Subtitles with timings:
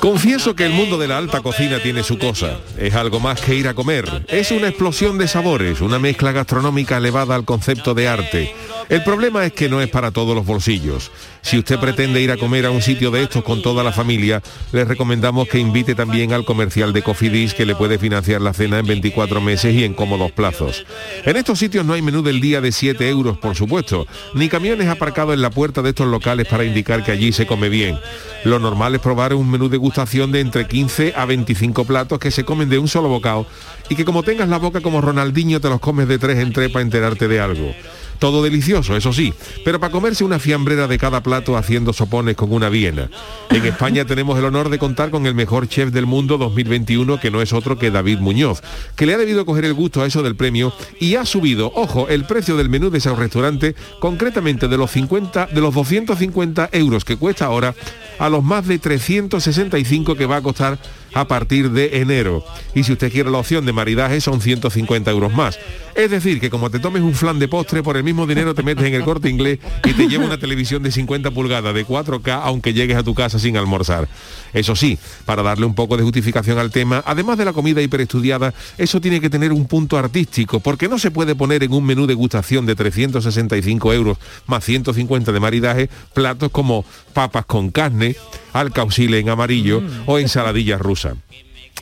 [0.00, 2.58] Confieso que el mundo de la alta cocina tiene su cosa.
[2.78, 4.24] Es algo más que ir a comer.
[4.28, 8.54] Es una explosión de sabores, una mezcla gastronómica elevada al concepto de arte.
[8.88, 11.10] El problema es que no es para todos los bolsillos.
[11.42, 14.42] Si usted pretende ir a comer a un sitio de estos con toda la familia,
[14.72, 18.78] les recomendamos que invite también al comercial de Cofidis que le puede financiar la cena
[18.78, 20.86] en 24 meses y en cómodos plazos.
[21.24, 24.88] En estos sitios no hay menú del día de 7 euros, por supuesto, ni camiones
[24.88, 27.98] aparcados en la puerta de estos locales para indicar que allí se come bien.
[28.44, 32.30] Lo normal es probar un menú de gustación de entre 15 a 25 platos que
[32.30, 33.46] se comen de un solo bocado
[33.88, 36.70] y que como tengas la boca como Ronaldinho te los comes de tres en tres
[36.70, 37.74] para enterarte de algo.
[38.18, 39.32] Todo delicioso, eso sí,
[39.64, 43.08] pero para comerse una fiambrera de cada plato haciendo sopones con una viena.
[43.48, 47.30] En España tenemos el honor de contar con el mejor chef del mundo 2021, que
[47.30, 48.60] no es otro que David Muñoz,
[48.96, 52.08] que le ha debido coger el gusto a eso del premio y ha subido, ojo,
[52.08, 57.04] el precio del menú de ese restaurante, concretamente de los 50, de los 250 euros
[57.04, 57.76] que cuesta ahora,
[58.18, 60.78] a los más de 365 que va a costar
[61.14, 62.44] a partir de enero.
[62.74, 65.58] Y si usted quiere la opción de maridaje son 150 euros más.
[65.94, 68.62] Es decir, que como te tomes un flan de postre, por el mismo dinero te
[68.62, 72.40] metes en el corte inglés y te lleva una televisión de 50 pulgadas de 4K
[72.44, 74.08] aunque llegues a tu casa sin almorzar.
[74.52, 78.54] Eso sí, para darle un poco de justificación al tema, además de la comida hiperestudiada,
[78.76, 82.06] eso tiene que tener un punto artístico, porque no se puede poner en un menú
[82.06, 88.16] de gustación de 365 euros más 150 de maridaje platos como papas con carne,
[88.52, 91.16] alcaucile en amarillo o ensaladilla rusa.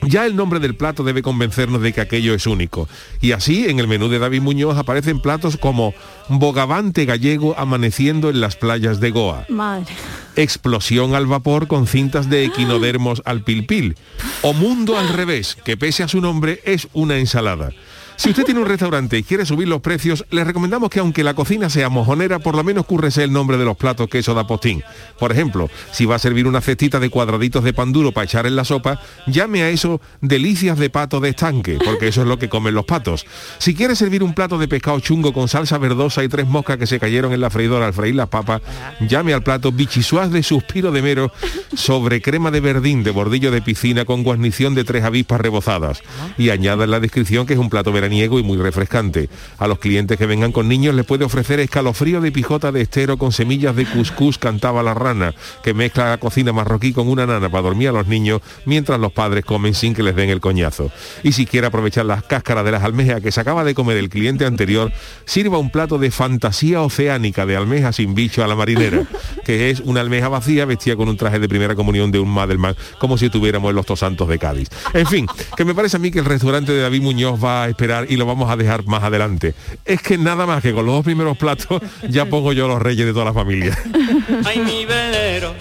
[0.03, 2.89] Ya el nombre del plato debe convencernos de que aquello es único.
[3.21, 5.95] Y así, en el menú de David Muñoz aparecen platos como
[6.29, 9.47] bogavante gallego amaneciendo en las playas de Goa.
[9.49, 9.95] Madre.
[10.37, 13.97] Explosión al vapor con cintas de equinodermos al pilpil.
[14.43, 17.73] O mundo al revés, que pese a su nombre es una ensalada.
[18.17, 21.35] Si usted tiene un restaurante y quiere subir los precios, le recomendamos que aunque la
[21.35, 24.47] cocina sea mojonera, por lo menos cúrrese el nombre de los platos que eso da
[24.47, 24.83] postín.
[25.19, 28.47] Por ejemplo, si va a servir una cestita de cuadraditos de pan duro para echar
[28.47, 32.39] en la sopa, llame a eso delicias de pato de estanque, porque eso es lo
[32.39, 33.27] que comen los patos.
[33.59, 36.87] Si quiere servir un plato de pescado chungo con salsa verdosa y tres moscas que
[36.87, 38.63] se cayeron en la freidora al freír las papas,
[39.07, 41.33] llame al plato bichisuaz de suspiro de mero
[41.75, 46.03] sobre crema de verdín de bordillo de piscina con guarnición de tres avispas rebozadas.
[46.39, 49.29] Y añada en la descripción que es un plato veraniego y muy refrescante.
[49.59, 53.17] A los clientes que vengan con niños les puede ofrecer escalofrío de pijota de estero
[53.19, 55.35] con semillas de cuscús cantaba la rana,
[55.65, 59.13] que mezcla la cocina marroquí con una nana para dormir a los niños mientras los
[59.13, 60.93] padres comen sin que les den el coñazo.
[61.25, 64.09] Y si quiere aprovechar las cáscaras de las almejas que se acaba de comer el
[64.09, 64.93] cliente anterior,
[65.25, 69.05] sirva un plato de fantasía oceánica de almeja sin bicho a la marinera,
[69.45, 72.77] que es una almeja vacía vestida con un traje de primera comunión de un Madelman,
[73.01, 74.69] como si estuviéramos en los Tosantos de Cádiz.
[74.95, 77.69] En fin, que me parece a mí que el restaurante de David Muñoz va a
[77.69, 79.55] esperar y lo vamos a dejar más adelante.
[79.85, 83.07] Es que nada más que con los dos primeros platos ya pongo yo los reyes
[83.07, 83.77] de toda la familia.
[84.45, 85.55] Ay, mi velero,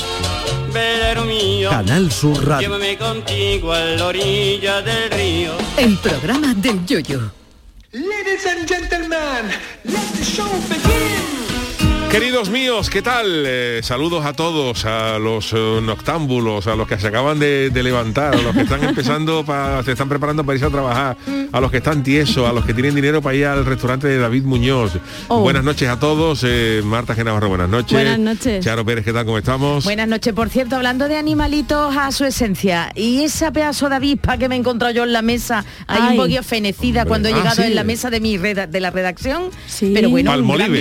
[0.73, 2.67] velero mío, Canal Sur Radio.
[2.67, 5.51] llévame contigo a la orilla del río.
[5.77, 7.31] El programa del Yoyo.
[7.91, 9.51] Ladies and gentlemen,
[9.85, 11.34] let the show begin.
[12.11, 13.43] Queridos míos, ¿qué tal?
[13.45, 17.83] Eh, saludos a todos, a los eh, noctámbulos, a los que se acaban de, de
[17.83, 21.17] levantar, a los que están empezando, pa- se están preparando para irse a trabajar,
[21.51, 24.17] a los que están tiesos, a los que tienen dinero para ir al restaurante de
[24.17, 24.93] David Muñoz.
[25.27, 25.41] Oh.
[25.41, 26.41] Buenas noches a todos.
[26.47, 27.91] eh, Marta Genavarro, buenas noches.
[27.91, 28.63] Buenas noches.
[28.63, 29.25] Charo Pérez, ¿qué tal?
[29.25, 29.83] ¿Cómo estamos?
[29.83, 32.93] Buenas noches, por cierto, hablando de animalitos a su esencia.
[32.95, 36.09] Y esa pedazo de avispa que me he encontrado yo en la mesa, ahí Ay.
[36.11, 37.09] un poquito fenecida Hombre.
[37.09, 37.63] cuando he Ah, llegado sí.
[37.63, 39.49] en la mesa de mi reda- de la redacción.
[39.67, 39.91] Sí.
[39.93, 40.71] Pero bueno, un gran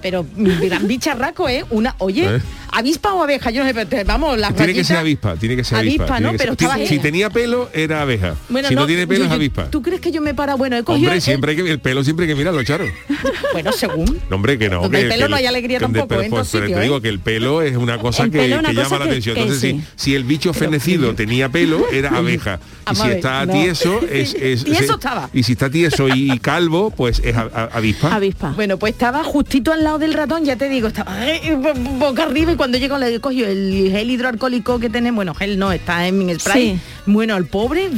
[0.00, 1.64] pero gran bicharraco, ¿eh?
[1.70, 2.42] Una, oye, ¿Eh?
[2.72, 5.64] Avispa o abeja, yo no sé, pero vamos, las Tiene que ser avispa, tiene que
[5.64, 6.20] ser avispa.
[6.20, 6.32] ¿no?
[6.36, 8.34] Pero si, si tenía pelo, era abeja.
[8.48, 9.70] Bueno, si no, tiene pelo, yo- es avispa.
[9.70, 10.54] ¿Tú crees que yo me para?
[10.54, 12.84] Bueno, he cogido Hombre, el- siempre hay que el pelo siempre hay que mirarlo, Charo.
[13.52, 14.18] Bueno, según.
[14.28, 14.82] No, hombre, que no.
[14.82, 16.24] Donde que- hay pelo que no hay alegría que- tampoco, pero, ¿eh?
[16.26, 16.82] en pues, todos pero te ¿eh?
[16.82, 19.36] digo que el pelo es una cosa El que, una cosa llama la atención.
[19.36, 19.80] Entonces, sí.
[19.96, 22.60] si, si el bicho fenecido tenía pelo, era abeja.
[22.90, 24.34] Y si está tieso, es...
[24.34, 25.28] es Tieso estaba.
[25.32, 28.14] Y si está tieso y calvo, pues es avispa.
[28.14, 28.52] Avispa.
[28.52, 32.24] Bueno, pues estaba justito al lado del ratón, ya te digo, estaba eh, bo- boca
[32.24, 36.06] arriba y cuando llegó le cogió el gel hidroalcohólico que tenemos, bueno, gel no, está
[36.06, 36.74] en mi spray.
[36.74, 36.80] Sí.
[37.06, 37.88] Bueno, el pobre,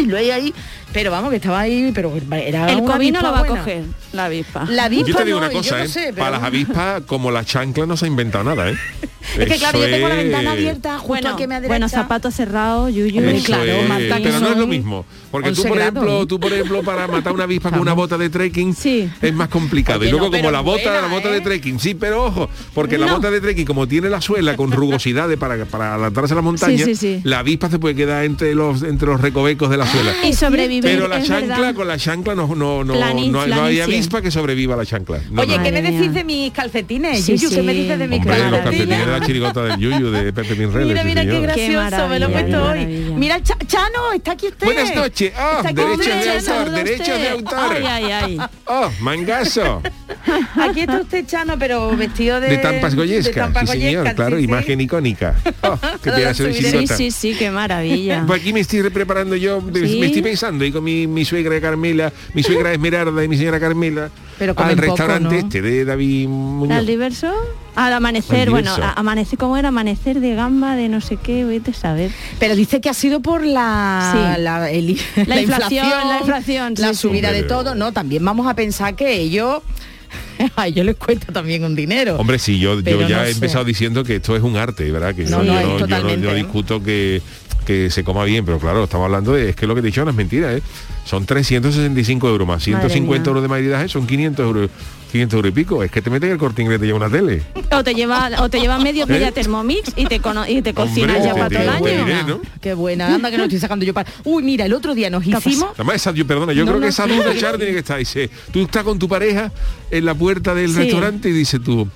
[0.00, 0.54] y lo hay ahí,
[0.92, 4.24] pero vamos, que estaba ahí, pero era El COVID no lo va a coger, la
[4.24, 4.64] avispa.
[4.64, 5.88] La avispa Yo te digo no, una yo cosa, no ¿eh?
[5.88, 8.76] sé, pero Para las avispas, como la chancla no se ha inventado nada, ¿eh?
[9.38, 11.68] Es que claro, yo tengo la ventana abierta justo Bueno, aquí a mi derecha.
[11.68, 13.20] bueno, zapatos cerrados, yuyu.
[13.20, 15.04] Eso claro, es, Marta, que pero no es lo mismo.
[15.30, 18.18] Porque tú 11 por, ejemplo, tú, por ejemplo, para matar una avispa con una bota
[18.18, 19.08] de trekking Sí.
[19.22, 20.00] es más complicado.
[20.00, 21.40] Oye, y luego no, como la bota, buena, la bota de ¿eh?
[21.42, 25.38] trekking, sí, pero ojo, porque la bota de trekking, como tiene la suela con rugosidades
[25.38, 27.20] para, para adaptarse a la montaña, Sí, sí, sí.
[27.24, 30.12] la avispa se puede quedar entre los entre los recovecos de la suela.
[30.24, 30.88] Y sobrevive.
[30.90, 31.74] Pero la chancla, verdad.
[31.74, 34.78] con la chancla no, no, no, Planis- no, hay- no hay avispa que sobreviva a
[34.78, 35.20] la chancla.
[35.30, 35.62] No, Oye, no.
[35.62, 37.24] ¿qué me decís de mis calcetines?
[37.24, 39.06] Sí, Yuyu, ¿qué me dices de mis calcetines?
[39.10, 40.86] La chirigota del Yuyu de Pepe Pinreles.
[40.88, 42.86] Mira, mira qué gracioso, me lo he puesto hoy.
[43.16, 44.66] Mira Chano, está aquí usted.
[44.66, 45.32] Buenas noches.
[45.36, 47.72] Aquí derechos de autor, derechos de autor.
[47.72, 48.40] Ay, ay, ay.
[48.66, 49.82] Oh, mangazo.
[50.60, 52.48] Aquí está usted, Chano, pero vestido de...
[52.48, 54.48] De tampas de tampas sí señor, claro, sí, sí.
[54.48, 55.34] imagen icónica.
[55.62, 55.78] Oh,
[56.34, 56.70] subiré.
[56.70, 58.24] Sí, sí, sí, qué maravilla.
[58.30, 59.98] Pues aquí me estoy preparando yo, me- ¿Sí?
[59.98, 63.58] me estoy pensando, y con mi, mi suegra Carmela, mi suegra Esmeralda y mi señora
[63.58, 65.40] Carmela, Pero al poco, restaurante ¿no?
[65.40, 66.78] este de David Muñoz.
[66.78, 67.32] ¿Al diverso?
[67.76, 68.92] Al amanecer, bueno, diverso.
[68.96, 69.68] a- amanecer, ¿cómo era?
[69.68, 72.10] Amanecer de gamba, de no sé qué, vete a saber.
[72.38, 74.42] Pero dice que ha sido por la, Sí.
[74.42, 77.00] la, el- La inflación, la inflación, la sí, sí.
[77.00, 77.74] subida de todo.
[77.74, 79.62] No, también vamos a pensar que ellos,
[80.56, 82.16] a ellos les cuesta también un dinero.
[82.16, 83.32] Hombre, sí, yo, yo ya no he sé.
[83.32, 85.14] empezado diciendo que esto es un arte, ¿verdad?
[85.14, 87.22] Que No, yo, no, yo yo yo discuto que,
[87.66, 90.04] que se coma bien, pero claro, estamos hablando de, es que lo que he dicho
[90.04, 90.62] no es mentira, ¿eh?
[91.04, 93.28] Son 365 euros más, 150 mía.
[93.28, 94.70] euros de maridaje son 500 euros,
[95.10, 95.82] 500 euros y pico.
[95.82, 97.42] Es que te meten el corte inglés y te lleva una tele.
[97.72, 99.06] O te lleva, o te lleva medio ¿Eh?
[99.08, 102.40] media Thermomix y te, cono- y te cocinas Hombre, ya para todo el año.
[102.60, 104.08] Qué buena, anda que no estoy sacando yo para.
[104.24, 105.70] Uy, mira, el otro día nos ¿Qué ha hicimos.
[105.74, 107.98] Además, esa, yo, perdona, yo No, creo no, que esa duda, Char, tiene que estar.
[107.98, 109.50] Dice, tú estás con tu pareja
[109.90, 110.76] en la puerta del Sí.
[110.78, 111.88] restaurante y dice tú,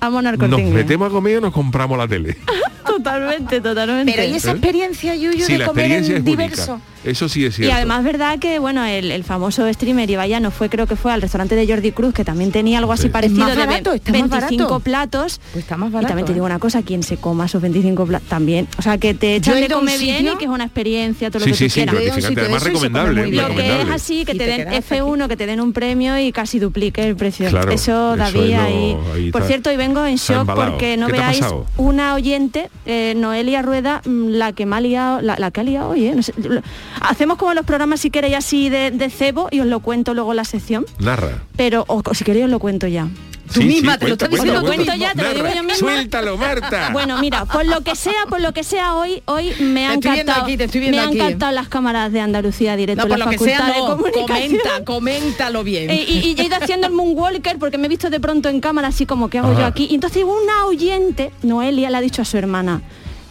[0.00, 0.84] Vamos al nos corte inglés.
[0.84, 2.36] metemos a comer o nos compramos la tele.
[2.86, 4.12] Totalmente, totalmente.
[4.16, 4.52] Pero ¿y esa ¿Eh?
[4.54, 6.72] experiencia, Yuyu, Sí, de la comer experiencia en es diverso?
[6.74, 6.88] única.
[7.04, 7.76] Eso sí es Y cierto.
[7.76, 11.54] además verdad que bueno el, el famoso streamer Ibaiano fue creo que fue al restaurante
[11.54, 13.02] de Jordi Cruz que también tenía algo Sí.
[13.02, 14.80] así parecido más barato, de está más 25 barato.
[14.80, 16.08] platos Pues está más y barato.
[16.08, 16.34] también te ¿eh?
[16.34, 19.60] digo una cosa quien se coma esos 25 platos también o sea que te echan
[19.60, 21.70] de comer bien sitio- y que es una experiencia todo Sí, lo que sí, tú
[21.70, 21.94] sí, quieras
[22.34, 24.96] de además y recomendable, lo que es así que Y te te den quedas hasta
[24.96, 28.40] F1 que te den un premio y casi duplique el precio Claro, eso eso David
[28.42, 30.70] es lo- ahí ahí por está- cierto hoy vengo en shock embalado.
[30.72, 31.44] porque no ¿Qué te ha veáis
[31.76, 35.64] una oyente eh, Noelia Rueda mm, la que me ha liado la, la que ha
[35.64, 36.14] liado hoy ¿eh?
[36.14, 36.62] No sé, lo-
[37.00, 40.34] hacemos como los programas si queréis así de, de cebo y os lo cuento luego
[40.34, 41.42] la sección Narra.
[41.56, 43.08] pero o si queréis os lo cuento ya
[43.52, 44.96] Tú misma te lo estás diciendo misma.
[44.96, 45.74] ya, te lo digo yo misma.
[45.76, 46.88] Suéltalo, Marta.
[46.92, 50.12] Bueno, mira, por lo que sea, por lo que sea hoy, hoy me han estoy
[50.12, 51.18] viendo captado, aquí, te estoy me han aquí.
[51.18, 53.86] captado las cámaras de Andalucía directo No, por la lo que facultad sea, de no.
[53.96, 54.26] comunicación.
[54.58, 55.90] Comenta, coméntalo bien.
[55.90, 58.60] Eh, y, y he ido haciendo el moonwalker porque me he visto de pronto en
[58.60, 59.86] cámara así como que hago yo aquí.
[59.90, 62.82] Y entonces una oyente, Noelia, le ha dicho a su hermana,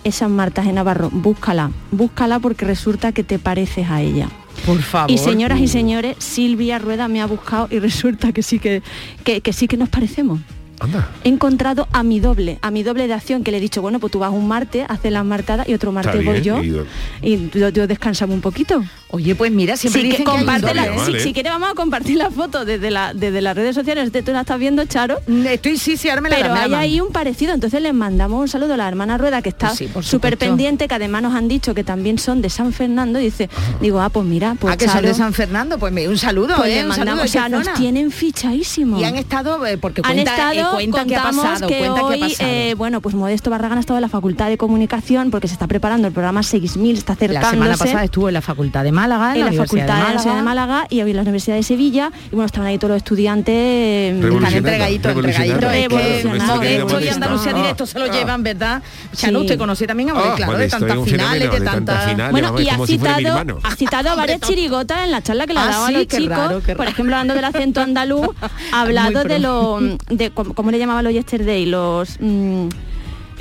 [0.03, 4.29] esa Marta de Navarro, búscala, búscala porque resulta que te pareces a ella.
[4.65, 5.11] Por favor.
[5.11, 8.81] Y señoras y señores, Silvia Rueda me ha buscado y resulta que sí que,
[9.23, 10.39] que, que sí que nos parecemos.
[10.79, 11.09] Anda.
[11.23, 13.99] He encontrado a mi doble, a mi doble de acción, que le he dicho, bueno,
[13.99, 16.61] pues tú vas un martes, haces las martadas y otro martes voy yo.
[16.63, 16.83] y-
[17.21, 18.83] Y yo, yo descansamos un poquito.
[19.09, 21.33] Oye, pues mira, siempre Sí, que dicen que hay un comparte la- doble, si, si
[21.33, 24.59] quieres vamos a compartir la foto desde, la, desde las redes sociales, tú la estás
[24.59, 25.19] viendo, Charo.
[25.49, 28.47] Estoy, sí, sí, ahora me la Pero hay ahí un parecido, entonces les mandamos un
[28.47, 31.73] saludo a la hermana Rueda que está sí, súper pendiente, que además nos han dicho
[31.73, 33.49] que también son de San Fernando, y dice,
[33.81, 36.55] digo, ah, pues mira, pues ah, que son de San Fernando, pues me- un saludo,
[36.57, 36.75] pues ¿eh?
[36.75, 38.99] le un saludo mandamos, de o sea, nos tienen fichadísimos.
[38.99, 40.31] Y han estado, eh, porque Han cuenta,
[40.71, 42.49] eh, cuenta qué ha pasado, que cuenta hoy, qué ha pasado.
[42.49, 45.67] eh, bueno, pues Modesto Barragán ha estado en la Facultad de Comunicación porque se está
[45.67, 47.51] preparando el programa 6000, está la acercándose.
[47.55, 50.35] semana pasada estuvo en la Facultad de Málaga, en la Universidad Facultad de, la Universidad
[50.35, 52.97] de Málaga y hoy en la Universidad de Sevilla y bueno estaban ahí todos los
[52.97, 55.73] estudiantes eh, Están entregaditos, entregaditos.
[55.73, 56.55] Es que Revolucionando.
[56.55, 57.07] Modesto y.
[57.09, 58.11] Andalucía Ah, Directo se lo ah.
[58.11, 58.81] llevan, ¿verdad?
[59.15, 59.45] Chano, Sí.
[59.45, 62.77] usted conoce también a Modesto, Ah, claro, de tantas finales, de tantas bueno, y ha
[62.85, 65.91] citado, ha citado a varias chirigotas en la charla que le ha Ah, dado a
[65.91, 66.63] los chicos.
[66.75, 68.29] Por ejemplo, hablando del acento andaluz,
[68.71, 72.69] ha hablado de lo de cómo, le llamaban los yesterday, los mm,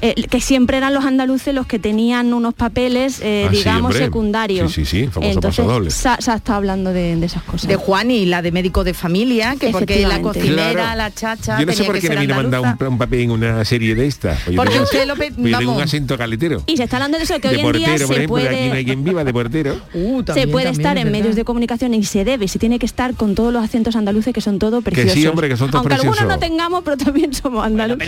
[0.02, 4.72] eh, que siempre eran los andaluces los que tenían unos papeles, eh, Ah, digamos, secundarios.
[4.72, 5.90] Sí, sí, sí, famoso Entonces, pasodoble.
[5.90, 7.68] Se, ha- se ha estado hablando de, de esas cosas.
[7.68, 10.96] De Juan y la de médico de familia, que porque la cocinera, Claro.
[10.98, 13.20] la chacha, Yo no sé por qué ser me vino a mandar un, un papel
[13.20, 14.42] en una serie de estas.
[14.44, 16.62] Pues Porque tengo- usted lo pe- pues yo tengo un acento caletero.
[16.66, 18.36] Y se está hablando de eso, que de hoy en día portero, por se ejemplo,
[18.42, 19.76] de aquí no hay puede, quien viva, de portero.
[19.94, 22.78] Uh, se puede también, estar es en medios de comunicación y se debe, se tiene
[22.78, 25.24] que estar con todos los acentos andaluces que son todos preciosos.
[25.26, 28.06] hombre, que son todos Aunque algunos no tengamos, pero también somos andaluces.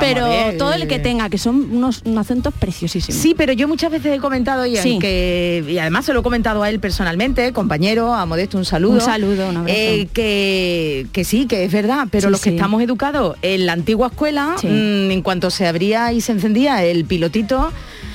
[0.00, 3.20] pero a todo el que tenga, que son unos, unos acentos preciosísimos.
[3.20, 4.98] Sí, pero yo muchas veces he comentado y, Sí.
[5.00, 8.94] que y además se lo he comentado a él personalmente, compañero, a Modesto un saludo.
[8.94, 9.78] Un saludo, un abrazo.
[9.78, 12.56] Eh, que, que sí, que es verdad, pero Sí, los que sí.
[12.56, 17.04] estamos educados en la antigua escuela, mm, en cuanto se abría y se encendía el
[17.04, 17.72] pilotito,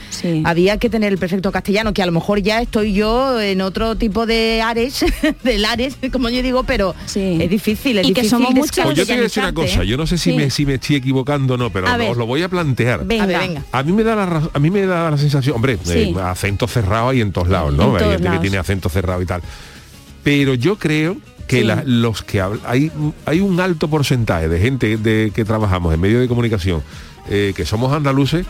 [0.10, 0.42] Sí.
[0.46, 3.96] había que tener el perfecto castellano, que a lo mejor ya estoy yo en otro
[3.96, 5.04] tipo de ares,
[5.44, 7.38] del ares, como yo digo, pero Sí.
[7.42, 8.86] es difícil, es Y que difícil somos muchos.
[8.86, 10.36] Pues yo te voy a decir una cosa, yo no sé si, Sí.
[10.38, 12.18] me, si me estoy equivocando o no, pero A os ver.
[12.18, 13.06] lo voy a plantear.
[13.06, 13.24] Venga.
[13.24, 13.64] A ver, venga.
[13.72, 15.92] A mí me da la a mí me da la sensación, hombre, Sí.
[15.94, 17.96] eh, acento cerrado y en todos lados, ¿no?
[17.98, 19.42] Hay gente que tiene acento cerrado y tal.
[20.24, 21.64] Pero yo creo que Sí.
[21.66, 22.92] la- los que habl- hay
[23.26, 26.82] hay un alto porcentaje de gente de, que trabajamos en medios de comunicación
[27.30, 28.46] eh, que somos andaluces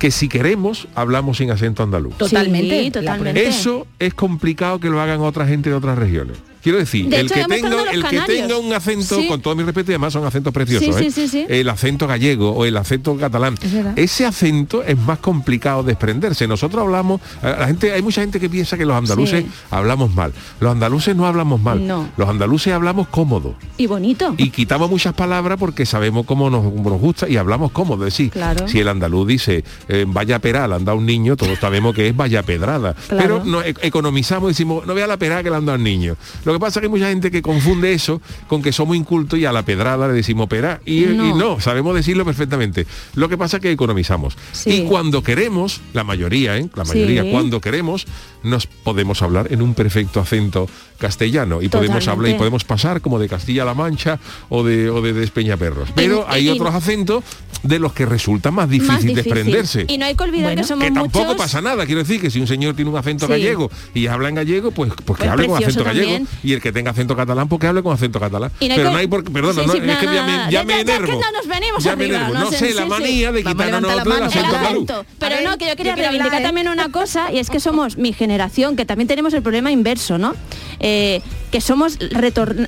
[0.00, 2.16] que si queremos hablamos sin acento andaluz.
[2.16, 2.84] Totalmente.
[2.84, 3.46] Sí, totalmente.
[3.46, 6.38] Eso es complicado que lo hagan otra gente de otras regiones.
[6.62, 9.28] Quiero decir, De el, hecho, que tenga, el que un acento, Sí.
[9.28, 11.10] con todo mi respeto, y además son acentos preciosos, Sí, ¿eh?
[11.10, 11.46] sí, sí, sí.
[11.48, 13.54] el acento gallego o el acento catalán,
[13.96, 16.46] Es ese acento es más complicado de desprenderse.
[16.46, 20.32] Nosotros hablamos, eh, la gente, hay mucha gente que piensa que los andaluces hablamos mal.
[20.60, 21.86] Los andaluces no hablamos mal.
[21.86, 22.08] No.
[22.16, 23.54] Los andaluces hablamos cómodo.
[23.76, 24.34] Y bonito.
[24.36, 28.06] Y quitamos muchas palabras porque sabemos cómo nos, gusta y hablamos cómodo.
[28.06, 28.68] Es decir, Claro.
[28.68, 32.42] si el andaluz dice eh, vaya peral, anda un niño, todos sabemos que es vaya
[32.42, 32.94] pedrada.
[33.08, 33.22] Claro.
[33.22, 36.16] Pero no, e- economizamos y decimos, no vea la pedrada que le anda al niño.
[36.44, 39.38] Lo que pasa es que hay mucha gente que confunde eso con que somos incultos
[39.38, 40.80] y a la pedrada le decimos pera.
[40.84, 41.60] Y y no, No.
[41.60, 42.86] sabemos decirlo perfectamente.
[43.14, 44.36] Lo que pasa es que economizamos.
[44.52, 44.70] Sí.
[44.70, 46.68] Y cuando queremos, la mayoría, ¿eh?
[46.74, 47.30] la mayoría, Sí.
[47.30, 48.06] cuando queremos,
[48.42, 50.68] nos podemos hablar en un perfecto acento
[50.98, 54.18] castellano y podemos hablar y podemos pasar como de Castilla-La Mancha
[54.48, 55.88] o de, o de Despeñaperros.
[55.94, 57.24] Pero Y- hay y- otros acentos
[57.62, 59.22] de los que resulta más difícil, Más difícil.
[59.24, 59.84] desprenderse.
[59.88, 61.36] Y no hay que olvidar Bueno, que somos que tampoco muchos.
[61.42, 63.32] pasa nada, quiero decir que si un señor tiene un acento Sí.
[63.32, 66.26] gallego y habla en gallego, pues, pues que Pues hable con acento gallego.
[66.42, 68.50] Y el que tenga acento catalán, pues que hable con acento catalán.
[68.60, 70.06] Y no hay Pero que- no hay por perdona, Sí, no, sí, es no, que
[70.06, 71.06] no, ya me, ya Ya- me enervo.
[71.06, 72.34] que no nos venimos ya me arriba, enervo.
[72.34, 72.88] no No sé, la sí.
[72.88, 74.24] manía de quitarnos mano.
[74.26, 74.88] acento andaluz.
[75.18, 78.29] Pero no, que yo quería reivindicar también una cosa, y es que somos mi generación,
[78.76, 80.34] que también tenemos el problema inverso, ¿no?
[80.78, 81.20] Eh,
[81.50, 81.98] que somos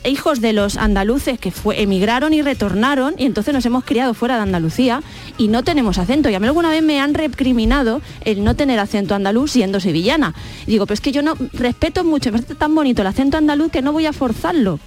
[0.04, 4.36] hijos de los andaluces que fue, emigraron y retornaron, y entonces nos hemos criado fuera
[4.36, 5.02] de Andalucía
[5.38, 6.28] y no tenemos acento.
[6.28, 10.34] Y a mí alguna vez me han recriminado el no tener acento andaluz siendo sevillana.
[10.66, 13.70] Digo, pero es que yo no respeto mucho, me parece tan bonito el acento andaluz
[13.70, 14.80] que no voy a forzarlo.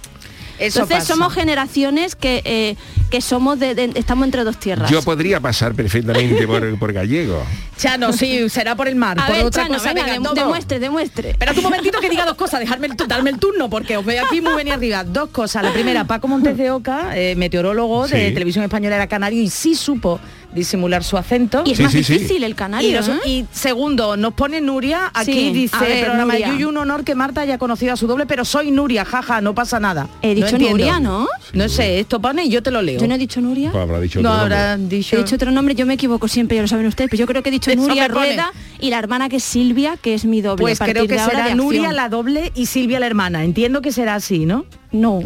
[0.58, 1.14] Eso Entonces pasa.
[1.14, 2.76] somos generaciones que, eh,
[3.10, 4.90] que somos de, de- estamos entre dos tierras.
[4.90, 7.42] Yo podría pasar perfectamente por, por gallego.
[7.76, 9.92] Chano, sí, será por el mar, a por ver, otra Chano, cosa.
[9.92, 11.30] venga, venga, demuestre, demuestre.
[11.30, 14.24] Espérate un momentito que diga dos cosas, dejarme el, darme el turno, porque os veo
[14.24, 15.04] aquí muy venir arriba.
[15.04, 15.62] Dos cosas.
[15.62, 18.30] La primera, Paco Montes de Oca, eh, meteorólogo de.
[18.32, 20.18] Televisión Española, era canario y sí supo
[20.56, 21.62] disimular su acento.
[21.64, 22.14] Y es Sí, más sí, sí.
[22.14, 22.88] difícil el canario.
[22.88, 23.18] Y, los- ¿eh?
[23.26, 26.52] y segundo, nos pone Nuria, aquí Sí, dice ver, el programa de Nuria.
[26.54, 29.54] Yuyu, un honor que Marta haya conocido a su doble, pero soy Nuria, jaja, no
[29.54, 30.08] pasa nada.
[30.22, 30.58] He dicho.
[30.58, 31.28] Nuria, ¿no?
[31.52, 32.98] No sé, esto pone y yo te lo leo.
[33.00, 33.70] Yo no he dicho Nuria.
[33.70, 34.56] Pues habrá dicho no otro nombre.
[34.58, 35.14] habrán dicho.
[35.14, 37.42] He dicho otro nombre, yo me equivoco siempre, ya lo saben ustedes, pero yo creo
[37.42, 38.08] que he dicho Eso Nuria.
[38.08, 40.62] Rueda y la hermana que es Silvia, que es mi doble.
[40.62, 43.44] Pues creo que de ahora será de Nuria la doble y Silvia la hermana.
[43.44, 44.64] Entiendo que será así, ¿no?
[44.92, 45.22] No.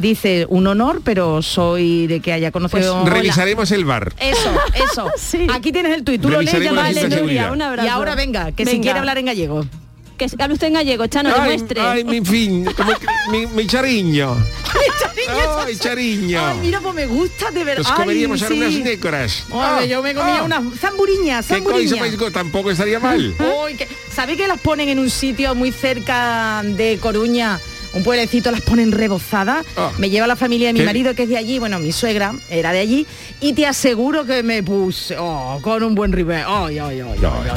[0.00, 3.02] Dice un honor, pero soy de que haya conocido.
[3.02, 4.12] Pues revisaremos el bar.
[4.18, 5.10] Eso, eso.
[5.18, 5.46] Sí.
[5.52, 6.54] Aquí tienes el tuit, tú lo lees.
[7.20, 7.86] Nuria, un abrazo.
[7.86, 8.82] Y ahora venga, que si Venga.
[8.82, 9.66] quiere hablar en gallego.
[10.16, 11.80] Que hable usted en gallego, Chano, ay, demuestre.
[11.80, 12.92] ay, mi fin, como
[13.30, 14.36] mi, mi chariño.
[15.66, 16.40] Ay, chariño.
[16.44, 17.82] Ay, mira, pues me gusta de verdad.
[17.84, 18.60] Nos comeríamos ahora sí.
[18.60, 19.44] unas nécoras.
[19.52, 20.42] Ay, yo me comía Ah.
[20.42, 22.00] unas zamburiñas, ¿Qué cosa zamburiñas.
[22.00, 23.34] vais con- Tampoco estaría mal.
[23.64, 27.60] Uy, que- ¿Sabe que las ponen en un sitio muy cerca de Coruña?
[27.92, 29.64] Un pueblecito las ponen rebozadas.
[29.76, 29.90] Ah.
[29.98, 30.84] Me lleva la familia de mi ¿Qué?
[30.86, 33.06] marido que es de allí, bueno, mi suegra era de allí,
[33.40, 37.02] y te aseguro que me puse oh, con un buen No, es ay.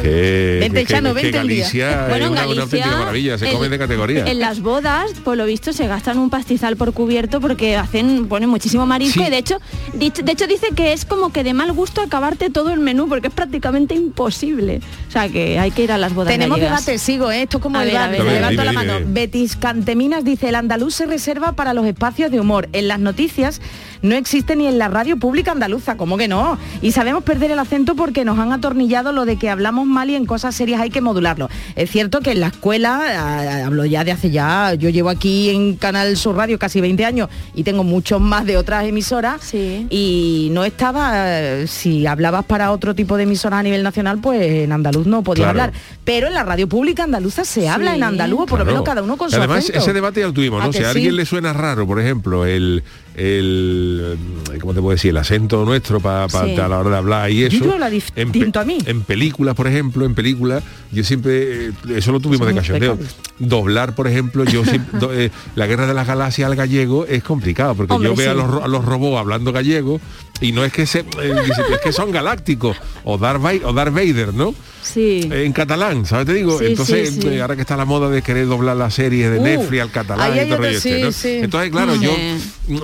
[0.01, 1.63] que, Vente, que- que- Chano, que vente un día.
[1.63, 4.25] Galicia Bueno, una, una Galicia, auténtica maravilla, se en- come de categoría.
[4.25, 8.49] En las bodas, por lo visto, se gastan un pastizal por cubierto porque hacen, ponen
[8.49, 9.27] muchísimo marisco Sí.
[9.27, 9.57] y de hecho,
[9.93, 13.07] dicho- de hecho dice que es como que de mal gusto acabarte todo el menú
[13.07, 14.81] porque es prácticamente imposible.
[15.07, 16.31] O sea que hay que ir a las bodas.
[16.33, 16.85] Tenemos gallegas.
[16.85, 17.43] debate, sigo, ¿eh?
[17.43, 18.51] esto es como A el ver, a debate, ver, me a ver.
[18.51, 18.99] levanto la mano.
[18.99, 19.11] dime.
[19.13, 22.69] Betis Canteminas dice, el andaluz se reserva para los espacios de humor.
[22.73, 23.61] En las noticias
[24.03, 26.57] no existe ni en la radio pública andaluza, ¿cómo que no?
[26.81, 30.15] Y sabemos perder el acento porque nos han atornillado lo de que hablamos mal y
[30.15, 31.49] en cosas serias hay que modularlo.
[31.75, 35.75] Es cierto que en la escuela, hablo ya de hace ya, yo llevo aquí en
[35.77, 39.87] Canal Sur Radio casi 20 años y tengo muchos más de otras emisoras Sí.
[39.89, 44.41] y no estaba, eh, si hablabas para otro tipo de emisoras a nivel nacional, pues
[44.65, 45.61] en andaluz no podía Claro.
[45.61, 45.73] hablar.
[46.03, 49.01] Pero en la radio pública andaluza se habla en andaluz, o por lo menos cada
[49.01, 49.79] uno con su Además, acento.
[49.79, 50.73] ese debate ya lo tuvimos, ¿A ¿no?
[50.73, 50.97] Si a sí?
[50.97, 52.83] alguien le suena raro, por ejemplo, el,
[53.15, 54.17] el
[54.53, 55.11] eh, ¿cómo te puedo decir?
[55.11, 56.55] El acento nuestro para Sí.
[56.59, 57.57] a la hora de hablar y eso.
[57.57, 58.77] Yo distinto a mí.
[58.85, 62.97] En películas, por ejemplo, en películas, yo siempre, eh, eso lo tuvimos de cachondeo.
[63.39, 67.23] Doblar, por ejemplo, yo siempre, do- eh, la guerra de las galaxias al gallego es
[67.23, 69.99] complicado, porque Hombre, yo veo a los, a los robots hablando gallego
[70.41, 74.33] y no es que se, es que son galácticos, o Darth, Vai- o Darth Vader,
[74.33, 74.53] ¿no?
[74.81, 75.29] Sí.
[75.31, 76.25] en catalán, ¿sabes?
[76.25, 79.31] Te digo, Sí, entonces sí, ahora que está la moda de querer doblar las series
[79.31, 81.01] de Uh, Netflix al catalán y todo este.
[81.41, 82.13] Entonces, claro, yo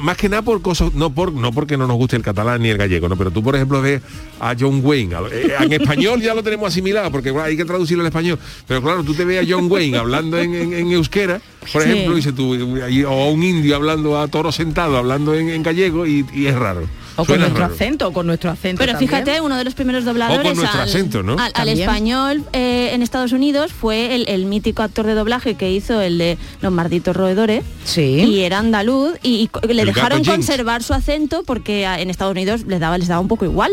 [0.01, 2.67] más que nada por cosas no por no porque no nos guste el catalán ni
[2.69, 4.01] el gallego, no, pero tú por ejemplo ves
[4.41, 8.01] a John Wayne, eh, en español ya lo tenemos asimilado porque bueno, hay que traducirlo
[8.03, 11.39] al español, pero claro, tú te ves a John Wayne hablando en, en- en euskera,
[11.71, 11.89] por Sí.
[11.89, 15.63] ejemplo, dices tú, y- o a un indio hablando a toro sentado hablando en, en
[15.63, 16.81] gallego y, y es raro.
[17.21, 17.73] O con nuestro raro.
[17.73, 19.09] acento, o con nuestro acento Pero también.
[19.11, 21.33] fíjate, uno de los primeros dobladores O con nuestro al, acento, ¿no?
[21.33, 21.79] al- al También.
[21.79, 26.17] español eh, en Estados Unidos fue el, el mítico actor de doblaje que hizo el
[26.17, 27.63] de Los Malditos Roedores.
[27.85, 28.03] Sí.
[28.23, 32.79] Y era andaluz y, le El dejaron conservar su acento porque en Estados Unidos les
[32.79, 33.71] daba, les daba un poco igual.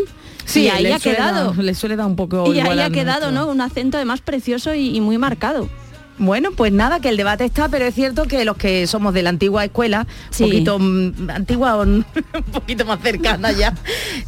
[0.55, 1.53] y ahí ha quedado.
[1.61, 3.45] le suele dar un poco Y igual ahí ha quedado, nuestro.
[3.45, 3.51] ¿no?
[3.51, 5.69] Un acento además precioso y, y muy marcado.
[6.19, 9.21] Bueno, pues nada, que el debate está, pero es cierto que los que somos de
[9.21, 10.43] la antigua escuela, Sí.
[10.43, 12.03] un poquito mm, antigua o un
[12.51, 13.73] poquito más cercana ya,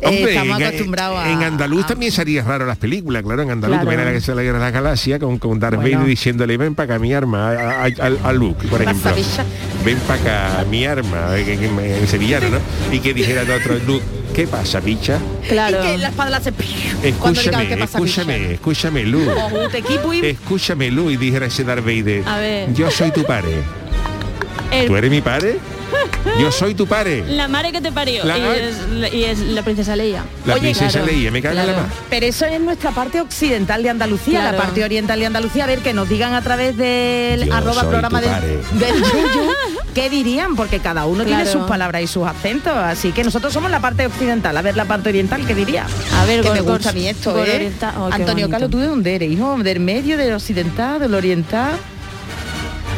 [0.02, 1.32] eh, Hombre, estamos en, acostumbrados a...
[1.32, 3.88] en andaluz a- también sería raro las películas, claro, en andaluz Claro.
[3.90, 5.98] también era que se la guerra de la galaxia con, con Darth Bueno.
[5.98, 9.12] Vader diciéndole ven para acá mi arma a, a- a- a Luke, por ejemplo.
[9.84, 12.60] Ven para acá mi arma, eh, que- que- en sevillano, ¿no?
[12.96, 14.04] Y que dijera el otro, Luke,
[14.40, 15.20] ¿qué pasa, picha?
[15.50, 15.80] Claro.
[15.84, 16.54] Y que la espada la hace...
[17.04, 18.54] Escúchame, ¿qué pasa, escúchame, bicha?
[18.54, 22.24] escúchame, y- Escúchame, Luke, y dijera ese Darth Vader.
[22.26, 22.74] A ver.
[22.74, 23.56] Yo soy tu padre.
[24.72, 25.58] El- ¿Tú eres mi padre?
[26.40, 27.24] Yo soy tu padre.
[27.28, 28.24] la madre que te parió.
[28.24, 30.24] La- y, es, y es la princesa Leia.
[30.46, 31.86] La Oye, princesa claro, Leia, me cago en la mar.
[32.10, 34.58] Pero eso es nuestra parte occidental de Andalucía, Claro.
[34.58, 35.64] la parte oriental de Andalucía.
[35.66, 38.58] A ver, que nos digan a través del Yo arroba soy programa tu del, padre.
[38.74, 39.52] del Yuyu,
[40.00, 42.74] qué dirían, porque cada uno tiene sus palabras y sus acentos.
[42.74, 44.56] Así que nosotros somos la parte occidental.
[44.56, 45.86] A ver, la parte oriental, ¿qué diría?
[46.16, 47.72] A ver, que me gusta a mí esto, ¿eh?
[47.98, 48.50] Oh, Antonio.
[48.50, 49.58] Carlos, ¿tú de dónde eres, hijo?
[49.58, 51.72] ¿Del medio, del occidental, del oriental?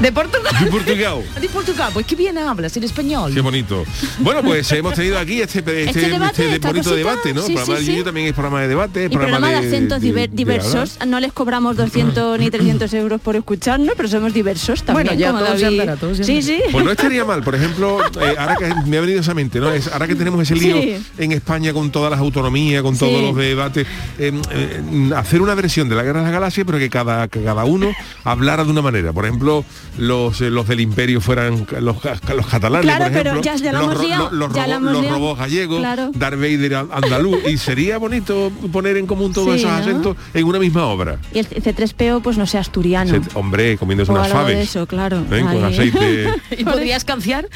[0.01, 0.53] ¿De Portugal?
[0.65, 1.23] De Portugal.
[1.39, 3.33] De Portugal, pues qué bien hablas en español.
[3.33, 3.83] Qué bonito.
[4.19, 7.41] Bueno, pues hemos tenido aquí este, este, Este debate, este bonito cosita, debate, ¿no?
[7.43, 8.03] sí, el programa sí, sí.
[8.03, 10.97] también es programa de debate, Y programa de acentos de- diversos.
[11.05, 15.07] no les cobramos 200 ni 300 euros por escucharnos, pero somos diversos también.
[15.07, 15.79] Bueno, ya como todo se David.
[15.81, 16.59] andará, todo se Sí, sí.
[16.71, 19.71] Pues no estaría mal, por ejemplo, eh, ahora que me ha venido esa mente, ¿no?
[19.71, 20.97] Es, ahora que tenemos ese lío Sí.
[21.19, 23.85] en España con todas las autonomías, con todos los debates,
[24.17, 27.43] eh, eh, hacer una versión de la Guerra de las Galaxias, pero que cada, que
[27.43, 27.91] cada uno
[28.23, 29.13] hablara de una manera.
[29.13, 29.63] Por ejemplo,
[29.97, 33.55] los, eh, los del imperio fueran los, ca- los catalanes, Claro, por pero ejemplo, ya-
[33.57, 36.11] ya la los, ro- los- ya robo- los robots gallegos, Claro.
[36.15, 39.77] Darth Vader andaluz, y sería bonito poner en común todos Sí, esos ¿no?
[39.77, 41.17] acentos en una misma obra.
[41.33, 43.21] Y el C3PO, pues no sé, asturiano.
[43.33, 44.69] Hombre, comiéndose O unas de faves.
[44.69, 45.23] eso, claro.
[45.31, 45.41] ¿eh?
[45.41, 46.29] Con aceite.
[46.57, 47.47] ¿Y podrías canciar?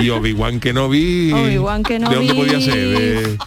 [0.00, 1.32] Y Obi-Wan Kenobi.
[1.32, 2.28] Obi-Wan ¿De dónde Kenobi.
[2.36, 2.74] podía ser?
[2.74, 3.38] De-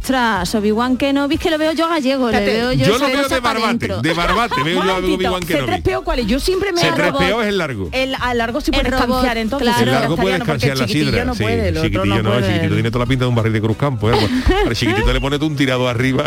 [0.00, 3.28] Ostras, Obi-Wan Kenobi, que lo veo yo gallego, le Espérate, veo yo, Yo lo veo
[3.28, 5.72] de barbate, de barbate, veo yo a Obi-Wan Kenobi.
[5.72, 6.26] C3PO, ¿cuál es?
[6.26, 7.88] Yo siempre me C3PO es el largo.
[7.92, 9.68] El, al largo sí El puedes canciar entonces.
[9.68, 9.82] claro.
[9.82, 11.24] El el largo puede castellano, porque descansar la el sidra.
[11.26, 12.46] no sí, puede, el otro chiquitillo no no, el puede.
[12.54, 14.10] chiquitito tiene toda la pinta de un barril de Cruz Campo.
[14.10, 14.14] ¿eh?
[14.66, 16.24] Al chiquitito le pone tú un tirado arriba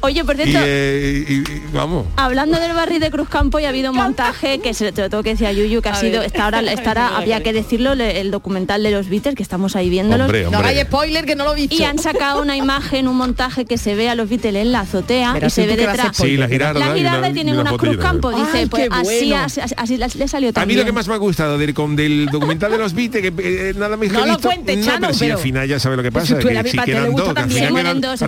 [0.00, 2.06] Oye, por y, cierto, eh, y- y- vamos.
[2.16, 5.22] Hablando del barrio de Cruzcampo y ha habido un montaje que se te lo tengo
[5.22, 6.26] que decir a Yuyu que ha sido ver.
[6.26, 9.74] esta hora, esta hora había que decirlo le- el documental de los Beatles que estamos
[9.76, 10.68] ahí viéndolos Hombre, No hombre.
[10.78, 11.74] hay spoiler que no lo he visto.
[11.74, 14.80] y han sacado una imagen un montaje que se ve a los Beatles en la
[14.80, 16.78] azotea Pero y se ve detrás Sí, la girarda.
[16.80, 18.66] la y girarda una- y tiene una una foto y Cruz una- Campo Ay, dice
[18.68, 19.44] pues qué así, bueno.
[19.44, 21.96] así, así le salió A mí también lo que más me ha gustado del, con,
[21.96, 23.32] del documental de los Beatles, que
[23.70, 25.78] eh, nada más que No lo visto, cuentes, no, Chano, pero si al final ya
[25.80, 27.66] sabe lo que Pues pasa, si que si quedan dos, al también.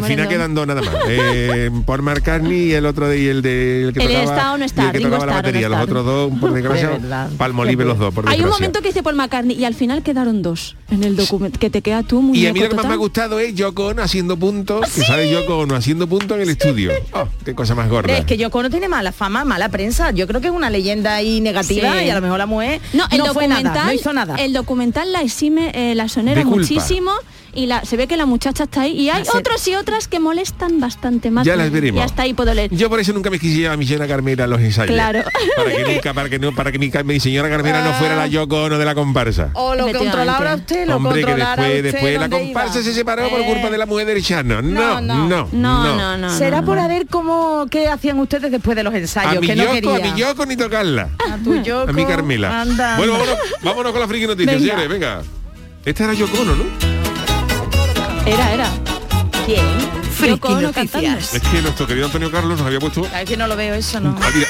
[0.09, 0.95] final quedan dos nada más.
[1.67, 4.53] Eh, Paul McCartney y el otro de y el de el que El tocaba, está
[4.55, 6.99] o no está, y el que tocaba la no batería, los otros dos, por desgracia,
[7.39, 10.43] palmolive los dos, por hay un momento que dice Paul McCartney y al final quedaron
[10.43, 12.87] dos en el documento que te queda tú muy Y a mí lo que más
[12.87, 16.43] me ha gustado es Yoko Ono haciendo puntos, que sale Yoko Ono haciendo puntos en
[16.43, 16.93] el estudio.
[17.13, 18.17] Oh, qué cosa más gorda.
[18.17, 20.11] Es que Yoko no tiene mala fama, mala prensa.
[20.13, 22.07] Yo creo que es una leyenda ahí negativa Sí.
[22.07, 24.35] y a lo mejor la mujer No, el fue documental, nada, no hizo nada.
[24.37, 27.13] el documental la exime eh, la sonera muchísimo
[27.55, 30.09] y la, se ve que la muchacha está ahí y hay La otros y otras
[30.09, 31.47] que molestan bastante más.
[31.47, 32.01] Ya las veremos.
[32.01, 32.71] Y hasta ahí puedo leer.
[32.75, 34.93] Yo por eso nunca me quise llevar a mi señora Carmela a los ensayos.
[34.95, 35.23] Claro.
[35.57, 38.27] Para que nunca, para que no, para que mi, mi señora Carmela no fuera la
[38.27, 39.51] Yoko Ono de la comparsa.
[39.55, 42.85] o lo controlara usted, lo Hombre, que después, usted después la comparsa iba.
[42.85, 44.63] se separó por Eh, culpa de la mujer del Chano.
[44.63, 45.49] No, No, no, no.
[45.53, 45.85] no.
[45.85, 46.37] No, no, no.
[46.37, 46.83] Será no, por no.
[46.85, 49.75] a ver cómo qué hacían ustedes después de los ensayos, A mi que no Yoko,
[49.75, 49.97] quería.
[49.97, 51.09] a mi Yoko ni tocarla.
[51.31, 52.61] A tu Yoko, A mi Carmela.
[52.61, 55.23] anda, bueno, vámonos, vámonos con la friki noticias, señores, venga.
[55.85, 57.00] Esta era Yoko Ono, ¿no?
[58.31, 58.71] Era, era.
[59.45, 59.67] ¿Quién?
[60.13, 61.35] Friki Noticias.
[61.35, 63.03] Es que nuestro querido Antonio Carlos nos había puesto...
[63.03, 64.17] Ver que no lo veo eso, ¿no?
[64.23, 64.47] Ah, mira,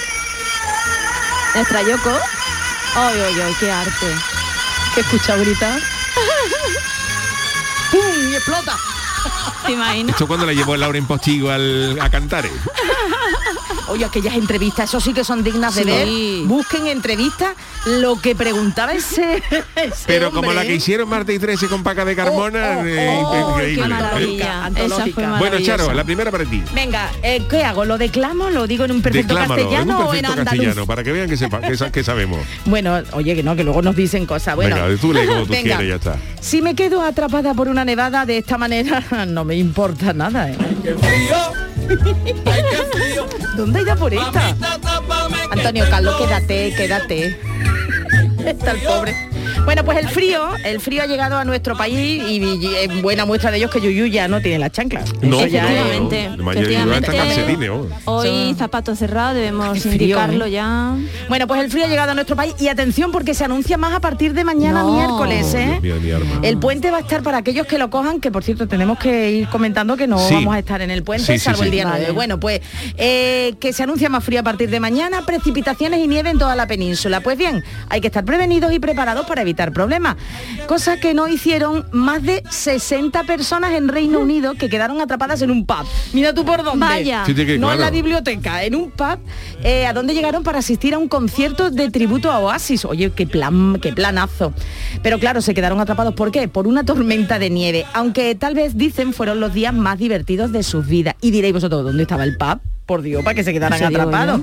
[1.54, 2.10] Nuestra Yoko.
[2.94, 4.06] Ay, ay, ay, qué arte.
[4.94, 5.80] Que he escuchado gritar.
[7.90, 8.00] ¡Pum!
[8.30, 8.76] Y explota.
[9.64, 10.10] ¿Te imaginas?
[10.10, 12.44] esto cuando la llevó Laura en Postigo al, a cantar.
[13.00, 13.80] ¿Eh?
[13.88, 15.88] Oye, aquellas entrevistas, eso sí que son dignas de Sí.
[15.90, 16.08] ver.
[16.48, 17.54] Busquen entrevistas
[17.86, 19.42] lo que preguntaba ese,
[19.76, 20.76] ese Pero como la que ¿eh?
[20.76, 23.74] hicieron Marta y 13 con Paca de Carmona, Oh, oh, eh, oh, increíble.
[23.74, 24.64] Qué Antológica, maravilla.
[24.66, 25.20] antológica.
[25.22, 25.60] Esa fue Bueno.
[25.64, 26.62] Charo, la primera para ti.
[26.74, 27.84] Venga, eh, ¿qué hago?
[27.84, 28.50] ¿Lo declamo?
[28.50, 31.36] ¿Lo digo en un perfecto Declámalo, en castellano o en castellano, para que vean que,
[31.36, 32.40] sepa, que, sa- que sabemos.
[32.66, 34.54] Bueno, oye, que no, que luego nos dicen cosas.
[34.56, 35.76] Bueno, Venga, tú lee como tú Venga.
[35.78, 36.16] quieres, ya está.
[36.40, 40.50] Si me quedo atrapada por una nevada de esta manera, no me importa nada.
[41.90, 43.16] ¿Eh?
[43.56, 44.56] ¿Dónde irá por esta?
[45.50, 47.40] Antonio Carlos, quédate, quédate.
[48.44, 49.29] Está el pobre.
[49.70, 52.40] Bueno, pues el frío, el frío ha llegado a nuestro país y,
[53.02, 55.12] buena muestra de ellos que Yuyu ya no tiene las chanclas.
[55.22, 56.28] No, Eso ya es- Efectivamente.
[58.06, 60.50] Hoy zapato cerrado, debemos frío, indicarlo ¿eh?
[60.50, 60.96] ya.
[61.28, 63.94] Bueno, pues el frío ha llegado a nuestro país y atención porque se anuncia más
[63.94, 64.92] a partir de mañana No.
[64.94, 65.78] miércoles, ¿eh?
[65.80, 66.48] Mío, mi.
[66.48, 69.30] El puente va a estar para aquellos que lo cojan, que por cierto tenemos que
[69.30, 70.34] ir comentando que no Sí.
[70.34, 71.76] vamos a estar en el puente, Sí, sí, salvo el sí.
[71.76, 71.98] día Vale.
[72.00, 72.12] 9.
[72.12, 72.60] Bueno, pues
[72.96, 76.56] eh, que se anuncia más frío a partir de mañana, precipitaciones y nieve en toda
[76.56, 77.20] la península.
[77.20, 80.16] Pues bien, hay que estar prevenidos y preparados para evitar problemas.
[80.66, 85.50] Cosa que no hicieron más de 60 personas en Reino Unido que quedaron atrapadas en
[85.50, 85.86] un pub.
[86.12, 86.86] Mira tú por dónde.
[86.86, 87.24] Vaya.
[87.26, 89.18] Sí, sí, que no en la biblioteca, en un pub,
[89.62, 92.84] eh, a donde llegaron para asistir a un concierto de tributo a Oasis.
[92.84, 94.52] Oye, qué plan, qué planazo.
[95.02, 96.14] Pero claro, se quedaron atrapados.
[96.14, 96.48] ¿Por qué?
[96.48, 97.86] Por una tormenta de nieve.
[97.92, 101.14] Aunque tal vez dicen fueron los días más divertidos de sus vidas.
[101.20, 102.60] Y diréis vosotros, ¿dónde estaba el pub?
[102.86, 104.40] Por Dios, para que se quedaran digo atrapados.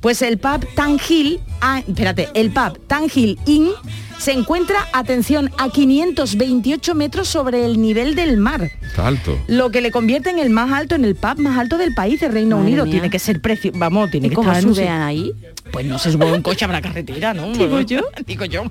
[0.00, 3.70] Pues el pub Tan Hill, ah, espérate, el pub Tan Hill Inn
[4.18, 9.38] se encuentra, atención, a 528 metros sobre el nivel del mar alto.
[9.46, 12.20] lo que le convierte en el más alto, en el pub más alto del país,
[12.20, 12.84] de Reino Madre Unido.
[12.84, 12.92] mía.
[12.92, 15.32] Tiene que ser precio, vamos, tiene ¿Y que cómo estar en un sitio- ahí?
[15.72, 17.48] Pues no se sube en coche habrá carretera, ¿no?
[17.52, 18.00] Digo yo.
[18.26, 18.62] Digo yo.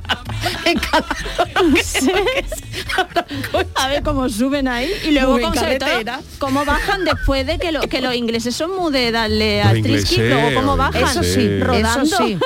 [0.65, 1.05] En cada-
[2.97, 3.69] habrá un coche.
[3.75, 5.33] A ver cómo suben ahí y luego
[6.39, 10.15] cómo, bajan después de que, lo- que los ingleses son muy de darle al trisky,
[10.15, 11.03] ingleses, luego cómo bajan.
[11.03, 11.59] Eso sí, Sí.
[11.59, 12.03] rodando.
[12.03, 12.37] eso sí.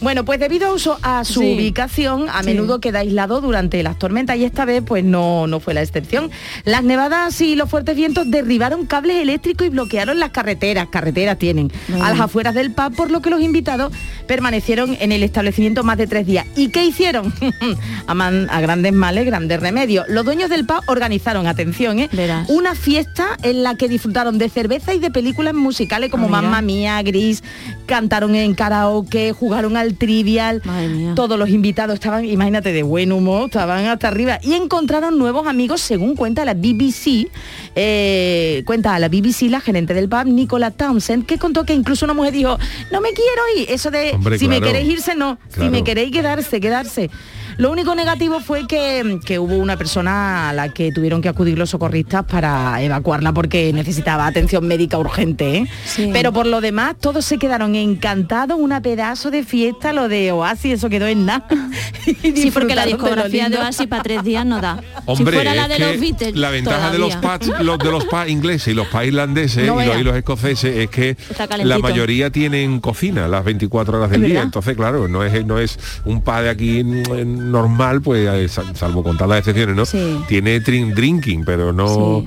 [0.00, 1.54] Bueno, pues debido a, uso- a su Sí.
[1.54, 2.46] ubicación, a Sí.
[2.46, 6.30] menudo queda aislado durante las tormentas y esta vez pues no, no fue la excepción.
[6.64, 7.03] Las nevadas
[7.40, 11.70] y los fuertes vientos derribaron cables eléctricos y bloquearon las carreteras, carreteras tienen,
[12.02, 13.92] a las afueras del pub, por lo que los invitados
[14.26, 16.46] permanecieron en el establecimiento más de tres días.
[16.56, 17.32] ¿Y qué hicieron?
[18.06, 20.06] a, man- a grandes males, grandes remedios.
[20.08, 22.08] Los dueños del pub organizaron, atención, ¿eh?
[22.48, 26.24] Una fiesta en la que disfrutaron de cerveza y de películas musicales como.
[26.42, 27.42] Mamma Mía, Gris,
[27.86, 30.62] cantaron en karaoke, jugaron al trivial.
[31.14, 35.80] Todos los invitados estaban, imagínate, de buen humor, estaban hasta arriba y encontraron nuevos amigos
[35.80, 36.93] según cuenta la BBC.
[37.74, 42.04] Eh, cuenta a la BBC la gerente del pub, Nicola Townsend, que contó que incluso
[42.04, 42.58] una mujer dijo,
[42.90, 43.70] no me quiero ir.
[43.70, 45.38] Eso de, Hombre, si me queréis irse, no.
[45.48, 47.10] Si me queréis quedarse, quedarse.
[47.56, 51.58] Lo único negativo fue que, que hubo una persona a la que tuvieron que acudir
[51.58, 55.58] los socorristas para evacuarla porque necesitaba atención médica urgente.
[55.58, 55.66] ¿eh?
[55.84, 56.10] Sí.
[56.12, 60.74] Pero por lo demás, todos se quedaron encantados, una pedazo de fiesta, lo de Oasis,
[60.74, 61.46] eso quedó en nada.
[62.04, 63.64] Sí, porque la de discografía de lindo.
[63.64, 64.82] Oasis para tres días no da.
[65.06, 68.04] Hombre, si fuera la de los Beatles, la ventaja de los pubs, los de los
[68.04, 70.00] pubs ingleses y los pubs irlandeses No y, los, vea.
[70.00, 71.16] y los escoceses es que
[71.62, 74.42] la mayoría tienen cocina las 24 horas del ¿Es día.
[74.42, 78.74] Entonces, claro, no es no es un pub de aquí mm, normal, pues eh, sal-
[78.76, 79.84] salvo contar las excepciones, ¿no?
[79.86, 80.18] Sí.
[80.28, 82.24] Tiene drink- drinking, pero no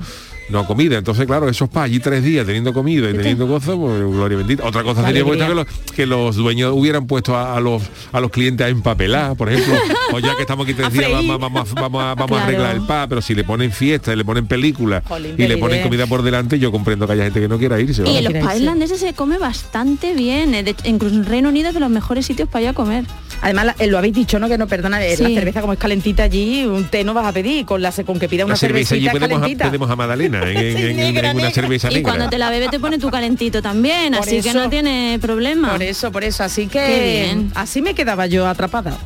[0.50, 0.96] no comida.
[0.96, 4.64] Entonces, claro, esos pubs allí tres días teniendo comida y teniendo cosas, pues gloria bendita.
[4.64, 7.82] Otra cosa La sería puesto que los, que los dueños hubieran puesto a, a los
[8.12, 9.74] a los clientes a empapelar, por ejemplo,
[10.12, 11.28] o ya que estamos aquí A tres días, freír.
[11.28, 14.12] vamos, vamos, a- vamos a, vamos a arreglar el pub, pero si le ponen fiesta,
[14.12, 15.84] y le ponen películas Jolín, y le ponen idea.
[15.84, 18.02] comida por delante, yo comprendo que haya gente que no quiera irse.
[18.08, 20.54] Y en los países irlandeses se come bastante bien.
[20.54, 23.04] eh, de incluso en Reino Unido es de los mejores sitios para ir a comer.
[23.40, 24.48] Además, la- eh, lo habéis dicho, ¿no?
[24.48, 25.34] Que no, perdona, eh, la Sí.
[25.34, 28.28] cerveza como es calentita allí, un té no vas a pedir, con, la, con que
[28.28, 29.66] pida una cerveza allí a, calentita.
[29.66, 31.50] pedimos a Magdalena en, en- Sí, en- negra, en una negra.
[31.52, 32.12] cerveza Y negra.
[32.12, 35.70] cuando te la bebes te pone tu calentito también, Por así que no tiene problema.
[35.72, 36.42] Por eso, por eso.
[36.42, 38.98] Así que así me quedaba yo atrapada.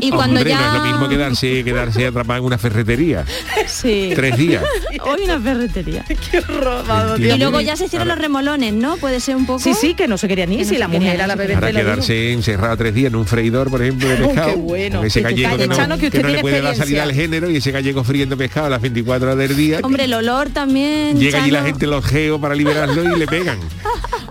[0.00, 0.70] Y cuando Hombre, ya...
[0.70, 3.24] no es lo mismo quedarse quedarse atrapado en una ferretería
[3.66, 4.10] Sí.
[4.14, 4.62] tres días.
[5.04, 6.04] Hoy una ferretería.
[6.30, 8.96] Qué horror, Y luego ya se hicieron Ahora- los remolones, ¿no?
[8.96, 9.58] Puede ser un poco...
[9.58, 11.54] Sí, sí, que no se querían Que ir, si la mujer a ir, la bebé
[11.56, 11.70] digo.
[11.72, 14.48] quedarse encerrado tres días en un freidor, por ejemplo, de Oh, pescado.
[14.50, 15.02] qué bueno.
[15.04, 17.12] Ese gallego calle, que no, Chano, que usted que no le puede dar salida al
[17.12, 19.80] género y ese gallego friendo pescado a las 24 horas del día.
[19.82, 21.18] Hombre, el olor también...
[21.18, 23.58] Llega allí la gente los geos para liberarlo y le pegan.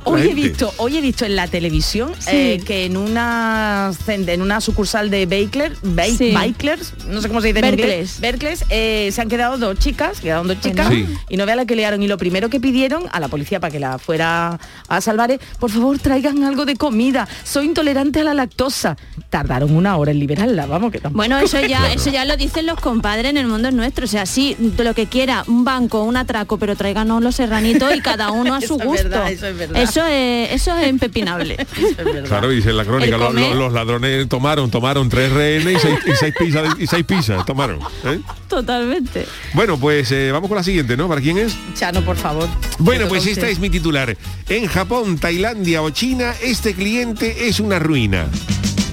[0.07, 2.29] Hoy he visto, hoy he visto en la televisión Sí.
[2.31, 6.33] eh, que en una en una sucursal de Bakeler, Ba- Bike- Sí.
[6.35, 7.75] Bikers, no sé cómo se dice en.
[7.75, 8.19] Berkles.
[8.19, 11.05] Berkles, eh, se han quedado dos chicas, quedaron dos chicas Sí.
[11.29, 12.01] y no vea la que liaron.
[12.03, 15.39] Y lo primero que pidieron a la policía para que la fuera a salvar es,
[15.59, 17.27] por favor, traigan algo de comida.
[17.43, 18.97] Soy intolerante a la lactosa.
[19.29, 21.17] Tardaron una hora en liberarla, vamos que tampoco.
[21.17, 24.05] Bueno, eso ya, eso ya lo dicen los compadres en el mundo es nuestro.
[24.05, 28.01] O sea, sí, lo que quiera, un banco, un atraco, pero tráiganos los serranitos y
[28.01, 29.03] cada uno a su Eso es gusto.
[29.09, 29.81] verdad, eso es verdad.
[29.81, 31.57] Eso es, eso es impepinable.
[31.59, 32.23] Es verdad.
[32.27, 35.94] Claro, dice en la crónica, lo- lo- los ladrones tomaron, tomaron tres rehenes y seis,
[36.05, 37.79] y seis pizzas, y seis pizzas tomaron.
[38.05, 38.19] ¿eh?
[38.47, 39.25] Totalmente.
[39.53, 41.07] Bueno, pues eh, vamos con la siguiente, ¿no?
[41.07, 41.55] ¿Para quién es?
[41.75, 42.47] Chano, por favor.
[42.79, 44.17] Bueno, pues esta es mi titular.
[44.49, 48.27] En Japón, Tailandia o China, este cliente es una ruina.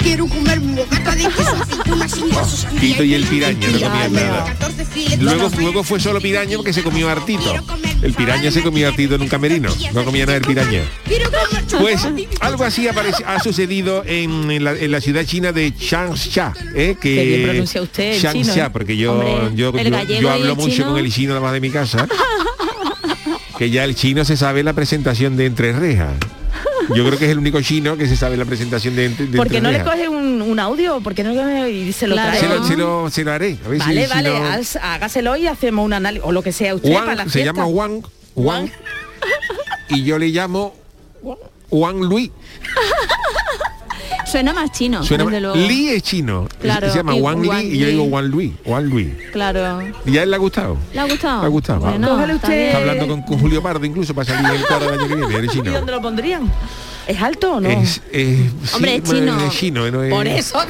[0.02, 4.44] Quiero comer un bocata de queso, Tito y el piraña, no comían nada.
[4.46, 7.54] 14 filetes, Luego, luego fue solo piraña porque se comió hartito.
[8.02, 9.70] El piraña se comía hartito en un camerino.
[9.94, 10.80] No comía nada el piraña.
[11.04, 12.06] Quiero comer Pues
[12.40, 16.96] algo así aparece- ha sucedido en, en la, en la ciudad china de Changsha, ¿eh?
[17.00, 18.70] que Qué bien pronuncia usted el Changsha, chino, ¿eh?
[18.72, 19.72] porque yo, Hombre, yo,
[20.20, 20.88] yo- hablo mucho chino.
[20.90, 22.06] con el chino nada más de mi casa.
[23.58, 26.14] que ya el chino se sabe la presentación de entre rejas.
[26.96, 29.36] Yo creo que es el único chino que se sabe la presentación de, entre de
[29.38, 31.00] ¿Por qué no le coge un, un audio?
[31.00, 32.30] ¿Por qué no y se lo Claro.
[32.36, 32.40] trae?
[32.40, 33.56] se, lo, se lo- se lo haré.
[33.64, 36.42] A ver si- Vale, si vale, no- haz- hágaselo y hacemos un análisis, o lo
[36.42, 37.52] que sea usted para la se fiesta.
[37.52, 38.02] llama Juan,
[38.34, 38.70] Juan,
[39.90, 40.74] y yo le llamo
[41.72, 42.30] Juan Luis.
[44.30, 45.68] Suena más chino, Suena desde ma- luego.
[45.68, 46.48] Li es chino.
[46.60, 48.52] Claro, se llama Juan Li y yo digo Juan Luis.
[48.64, 49.08] Juan Luis.
[49.32, 49.82] Claro.
[50.06, 50.76] ¿Y a él le ha gustado?
[50.94, 51.40] ¿Le ha gustado?
[51.40, 51.80] Le ha gustado.
[51.80, 52.66] Bueno, Cógele está usted- bien.
[52.68, 55.36] Está hablando con, con Julio Pardo incluso para salir el cuadro del año que viene,
[55.36, 55.72] el ¿Y chino.
[55.72, 56.50] dónde lo pondrían?
[57.06, 57.68] ¿Es alto o no?
[57.68, 59.40] Es, es- sí, Hombre, es chino.
[59.46, 60.58] es chino, no es- Por eso.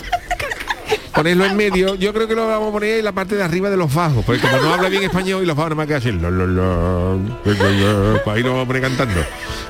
[1.14, 3.68] Ponerlo en medio, yo creo que lo vamos a poner en la parte de arriba
[3.68, 6.46] de los bajos, porque como no habla bien español y los bajos no la, la,
[6.46, 9.20] la, pues ahí lo vamos a poner cantando,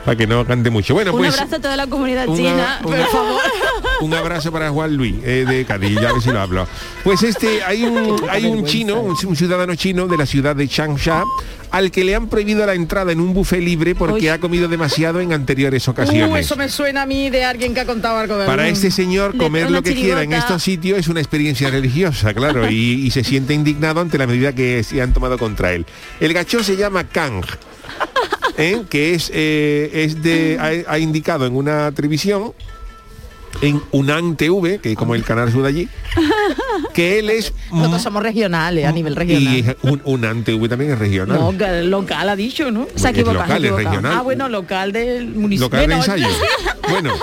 [0.04, 0.94] para que no cante mucho.
[0.94, 3.40] Bueno, Un pues abrazo a toda la comunidad una- china, una- por favor.
[4.02, 6.66] un abrazo para Juan Luis eh, de Cádiz, ya a ver si lo hablo.
[7.02, 10.68] Pues este, hay un, hay un chino, un, un ciudadano chino de la ciudad de
[10.68, 11.24] Changsha,
[11.72, 14.28] al que le han prohibido la entrada en un buffet libre porque Uy.
[14.28, 16.44] ha comido demasiado en anteriores Uh, ocasiones.
[16.46, 19.36] eso me suena a mí de alguien que ha contado algo de Para este señor
[19.36, 23.24] comer lo que quiera en estos sitios es una experiencia religiosa, claro, y, y se
[23.24, 25.86] siente indignado ante la medida que se han tomado contra él.
[26.20, 27.42] El gachón se llama Kang,
[28.58, 28.82] ¿eh?
[28.88, 32.52] que es, eh, es de, ha, ha indicado en una televisión,
[33.60, 35.88] en Unan TV, que es como el canal sur de allí,
[36.94, 37.52] que él es...
[37.70, 39.56] Nosotros somos regionales, a nivel regional.
[39.56, 41.38] Y un, Unan TV también es regional.
[41.38, 42.86] No, local ha dicho, ¿no?
[42.94, 44.12] Se ha equivocado, local, es regional.
[44.16, 45.66] Ah, bueno, local del municipio.
[45.66, 46.28] local de Bueno, ensayo.
[46.88, 47.14] Bueno,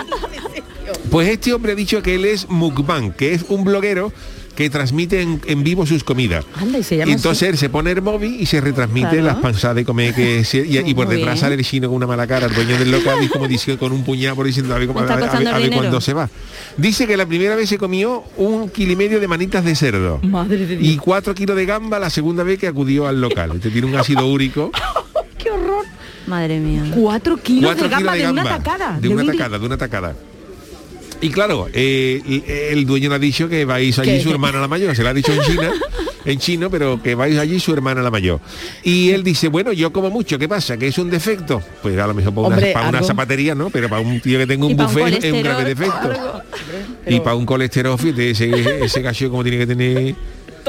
[1.12, 4.12] pues este hombre ha dicho que él es mukbang, que es un bloguero
[4.60, 6.44] que transmite en, en vivo sus comidas.
[6.56, 9.24] Anda, y se llama Y entonces él se pone el móvil y se retransmite Claro.
[9.24, 11.42] las panzadas de comer que se- y, y por Muy detrás bien.
[11.42, 13.94] sale el chino con una mala cara, el dueño del local y como dice con
[13.94, 15.54] un puñado por diciendo a ver, cómo- Me está a ver- a ver- costando a
[15.54, 15.82] ver dinero.
[15.82, 16.30] cuándo se va.
[16.76, 20.20] Dice que la primera vez se comió un kilo y medio de manitas de cerdo.
[20.24, 20.94] Madre de Dios.
[20.94, 23.52] Y cuatro kilos de gamba la segunda vez que acudió al local.
[23.56, 24.72] Este tiene un ácido úrico.
[25.38, 25.86] ¡Qué horror!
[26.28, 26.84] Madre mía.
[26.94, 29.00] Cuatro kilos Cuatro de gamba kilos de, una tacada.
[29.00, 30.16] De una tacada, de una tacada.
[31.22, 34.22] Y claro, eh, el- dueño le ha dicho que vais allí ¿Qué?
[34.24, 35.72] su hermana la mayor, se lo ha dicho en China,
[36.26, 38.40] en chino, pero que vais allí su hermana la mayor.
[38.84, 40.78] Y él dice, bueno, yo como mucho, ¿qué pasa?
[40.78, 41.62] ¿Que es un defecto?
[41.82, 43.70] Pues a lo mejor para, una, para zapatería, ¿no?
[43.70, 46.42] Pero para un tío que tenga un buffet es un grave defecto.
[47.08, 50.16] Y para un colesterol, fíjate, ese, ese gallo como tiene que tener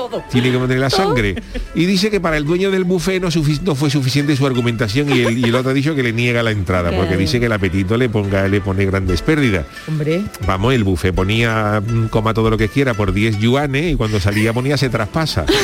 [0.08, 0.24] Todo.
[0.30, 1.34] tiene que poner la sangre.
[1.74, 5.38] Y dice que para el dueño del buffet no, fue suficiente su argumentación y el,
[5.38, 7.96] y el otro ha dicho que le niega la entrada, porque dice que el apetito
[7.96, 9.66] le ponga le pone grandes pérdidas.
[9.88, 13.96] Hombre, Vamos, el buffet ponía mm, coma todo lo que quiera por 10 yuanes y
[13.96, 15.44] cuando salía ponía se traspasa.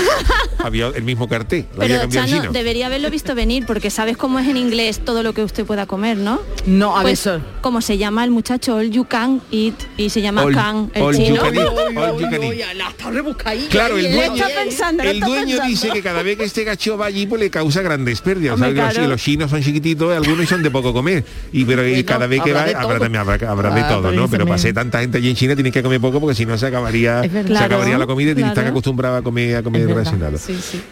[0.58, 2.52] Había el mismo cartel, Pero Chano, chino.
[2.52, 5.86] debería haberlo visto venir porque sabes cómo es en inglés todo lo que usted pueda
[5.86, 6.40] comer, ¿no?
[6.66, 7.40] no, a ver, Pues, eso.
[7.60, 11.02] como se llama el muchacho, all you can eat y se llama All- can el
[11.02, 11.42] all you chino.
[11.42, 11.66] can eat.
[11.96, 12.74] All you can eat.
[12.76, 13.68] la está rebuscadilla.
[13.68, 14.25] Claro, el Bien, dueño, bien.
[14.34, 15.68] Está pensando, lo el dueño pensando.
[15.68, 18.58] dice que cada vez que este gacho va allí pues le causa grandes pérdidas.
[18.58, 19.06] Los- claro.
[19.08, 21.24] Los chinos son chiquititos, algunos son de poco comer.
[21.52, 24.28] Y pero y cada vez que va habrá, también habrá, habrá de todo, ¿no?
[24.28, 26.66] Pero ser tanta gente allí en China tienes que comer poco porque si no se
[26.66, 28.70] acabaría, se acabaría la comida y tienes que estar claro.
[28.70, 30.38] acostumbrado a comer a comer racionado.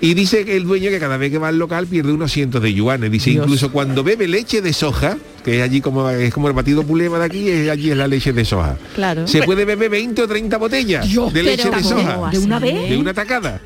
[0.01, 2.63] Y dice que el dueño que cada vez que va al local pierde unos cientos
[2.63, 3.11] de yuanes.
[3.11, 6.83] Dice incluso cuando bebe leche de soja, que es allí como es como el batido
[6.83, 8.77] puleva de aquí, es allí es la leche de soja.
[8.95, 9.29] Claro.
[9.29, 12.31] Se puede beber 20 o 30 botellas Dios, de leche de soja.
[12.31, 12.89] ¿De una vez?
[12.89, 13.61] De una tacada.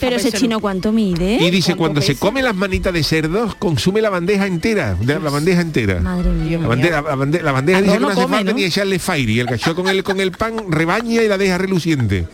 [0.00, 1.38] Pero ese chino cuánto mide.
[1.40, 5.30] Y dice, cuando se come las manitas de cerdo, consume la bandeja entera, de- la
[5.30, 6.00] bandeja entera.
[6.00, 6.58] Madre mía.
[6.58, 8.56] La bandeja, la bande- la bandeja dice que no hace come, falta ¿no?
[8.58, 11.58] ni echarle fire y el cachorro con el, con el pan rebaña y la deja
[11.58, 12.26] reluciente.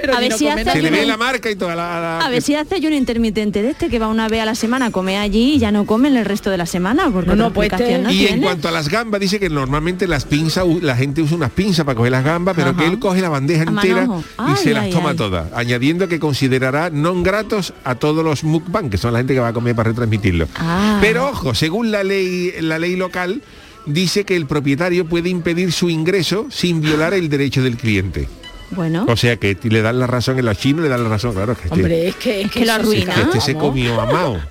[0.00, 0.70] Pero A ver si hace.
[0.70, 2.00] Se le ve la marca y toda la...
[2.00, 4.54] la- A ver si hace ayuno intermitente de este que va una vez a la
[4.54, 7.52] semana, come allí y ya no come el resto de la semana, porque No, no,
[7.52, 10.96] pues este- no y en cuanto a las gambas, dice que normalmente las pinzas, la
[10.96, 12.78] gente usa unas pinzas para coger las gambas, pero Ajá.
[12.80, 14.20] que él coge la bandeja A entera manojo.
[14.20, 15.16] y Ay, se las ay, toma ay.
[15.16, 19.40] todas, añadiendo que considerará non gratos a todos los mukbang, que son la gente que
[19.40, 20.48] va a comer para retransmitirlo.
[20.56, 20.98] Ah.
[21.00, 23.42] Pero ojo, según la ley, la ley local,
[23.86, 28.28] dice que el propietario puede impedir su ingreso sin violar el derecho del cliente.
[28.74, 31.32] Bueno, O sea que le dan la razón en los chinos, le dan la razón,
[31.34, 33.14] claro, que este, Hombre, es que, es que lo eso sí, arruina.
[33.14, 34.38] que este se comió a Mao.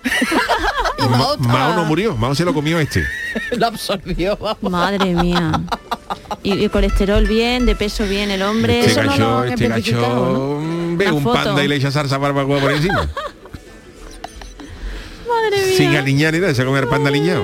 [1.00, 3.04] Y Ma- Mao no murió, Mao se lo comió este.
[3.58, 4.72] Lo absorbió, vamos.
[4.72, 5.52] madre mía.
[6.44, 8.80] Y, y colesterol bien, de peso bien el hombre.
[8.80, 10.60] Este Eso no lo gacho, han este gacho
[10.96, 11.44] ve La un foto.
[11.44, 13.02] panda y le echa salsa barbacoa por encima.
[15.28, 15.78] Madre mía.
[15.78, 17.44] Sin aliñar ni nada, se come el panda aliñado.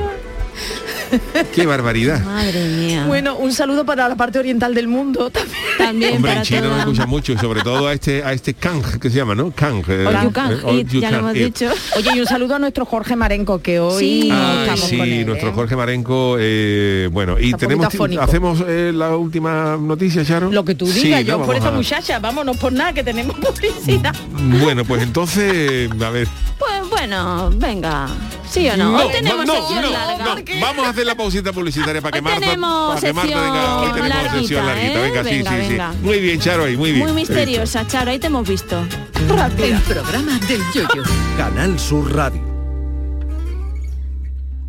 [1.56, 2.24] Qué barbaridad.
[2.24, 3.06] Madre mía.
[3.08, 5.56] Bueno, un saludo para la parte oriental del mundo también.
[5.78, 8.34] También Hombre, en para China toda- no escucha mucho, y sobre todo a este a
[8.34, 9.52] este Kang que se llama, ¿no?
[9.52, 9.84] Kang.
[9.88, 11.46] eh, eh, ya lo hemos eat.
[11.46, 11.70] dicho.
[11.96, 14.30] Oye, y un saludo a nuestro Jorge Marenco, que hoy Sí.
[14.30, 15.54] Estamos sí, con él, nuestro ¿eh?
[15.56, 17.88] Jorge Marenco, eh, bueno, y Está tenemos
[18.20, 20.52] hacemos eh, la última noticia, Charo.
[20.52, 21.28] Lo que tú Sí, digas, ¿no?
[21.40, 24.16] yo por esa a- muchacha, vámonos por nada, que tenemos publicidad.
[24.62, 26.28] Bueno, pues entonces, a ver.
[26.58, 28.08] Pues bueno, venga.
[28.50, 28.96] ¿Sí o no?
[28.98, 30.26] Hoy tenemos no, sesión no, larga.
[30.26, 30.36] no.
[30.62, 33.78] Vamos a hacer la pausita publicitaria para que Marta, tenemos para que Marta sesión venga,
[33.78, 34.94] hoy tenemos larguita, sesión larguita.
[34.94, 35.02] ¿eh?
[35.02, 35.92] Venga, sí, Venga, sí, venga.
[35.94, 35.98] sí.
[36.02, 37.04] Muy bien, Charo, ahí, muy bien.
[37.04, 38.84] Muy misteriosa, Charo, ahí te hemos visto.
[39.60, 41.04] El programa del yoyo.
[41.38, 42.49] Canal Sur Radio.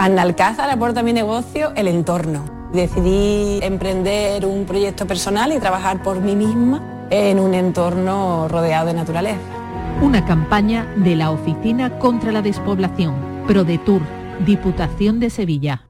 [0.00, 2.46] Analcázar aporta a mi negocio el entorno.
[2.72, 8.94] Decidí emprender un proyecto personal y trabajar por mí misma en un entorno rodeado de
[8.94, 9.38] naturaleza.
[10.00, 14.00] Una campaña de la Oficina contra la Despoblación, ProDetour,
[14.46, 15.89] Diputación de Sevilla.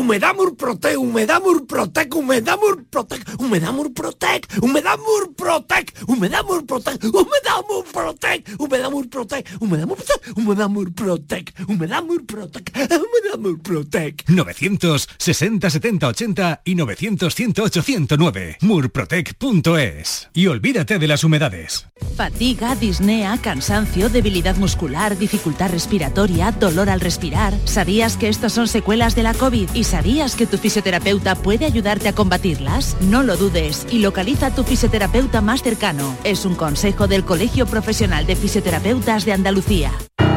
[0.00, 9.10] Humedamur Protec, Humedamur Protec, Humedamur Protec, Humedamur Protec, Humedamur Protec, Humedamur Protec, Humedamur Protec, Humedamur
[9.10, 14.24] Protec, Humedamur Protec, Humedamur Protec, Humedamur Protec, Humedamur Protec.
[14.26, 18.56] 960 70 80 y 900 108 109.
[18.62, 20.30] Murprotec.es.
[20.32, 21.86] Y olvídate de las humedades.
[22.16, 27.52] Fatiga, disnea, cansancio, debilidad muscular, dificultad respiratoria, dolor al respirar.
[27.64, 29.68] ¿Sabías que estos son secuelas de la COVID?
[29.74, 32.96] ¿Y sabías que tu fisioterapeuta puede ayudarte a combatirlas?
[33.00, 36.16] No lo dudes y localiza a tu fisioterapeuta más cercano.
[36.22, 39.92] Es un consejo del Colegio Profesional de Fisioterapeutas de Andalucía.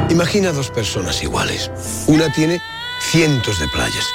[0.09, 1.69] Imagina dos personas iguales.
[2.07, 2.59] Una tiene
[3.11, 4.05] cientos de playas,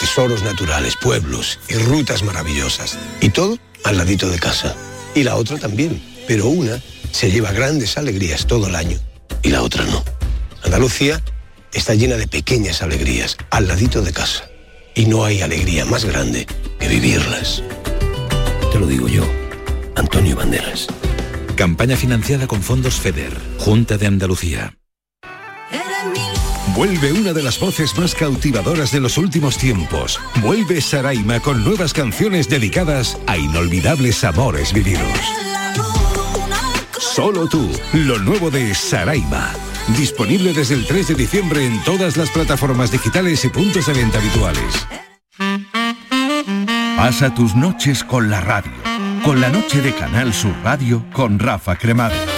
[0.00, 2.98] tesoros naturales, pueblos y rutas maravillosas.
[3.20, 4.74] Y todo al ladito de casa.
[5.14, 6.02] Y la otra también.
[6.26, 6.82] Pero una
[7.12, 8.98] se lleva grandes alegrías todo el año
[9.42, 10.02] y la otra no.
[10.64, 11.22] Andalucía
[11.72, 14.48] está llena de pequeñas alegrías al ladito de casa.
[14.98, 16.44] Y no hay alegría más grande
[16.80, 17.62] que vivirlas.
[18.72, 19.22] Te lo digo yo,
[19.94, 20.88] Antonio Banderas.
[21.54, 24.76] Campaña financiada con fondos FEDER, Junta de Andalucía.
[26.74, 30.18] Vuelve una de las voces más cautivadoras de los últimos tiempos.
[30.42, 35.20] Vuelve Saraima con nuevas canciones dedicadas a inolvidables amores vividos.
[36.98, 39.54] Solo tú, lo nuevo de Saraima.
[39.96, 44.18] Disponible desde el 3 de diciembre en todas las plataformas digitales y puntos de venta
[44.18, 44.86] habituales.
[46.96, 48.72] Pasa tus noches con la radio.
[49.24, 52.37] Con la noche de Canal Sur Radio con Rafa Cremades.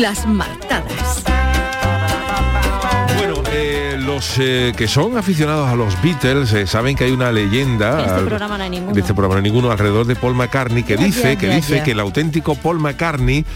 [0.00, 1.41] Las martadas.
[4.12, 8.00] Los eh, que son aficionados a los Beatles eh, saben que hay una leyenda En
[8.00, 8.92] este al- programa no hay ninguno.
[8.92, 11.92] de este programa no hay ninguno alrededor de Paul McCartney que dice que dice que
[11.92, 13.46] el auténtico Paul McCartney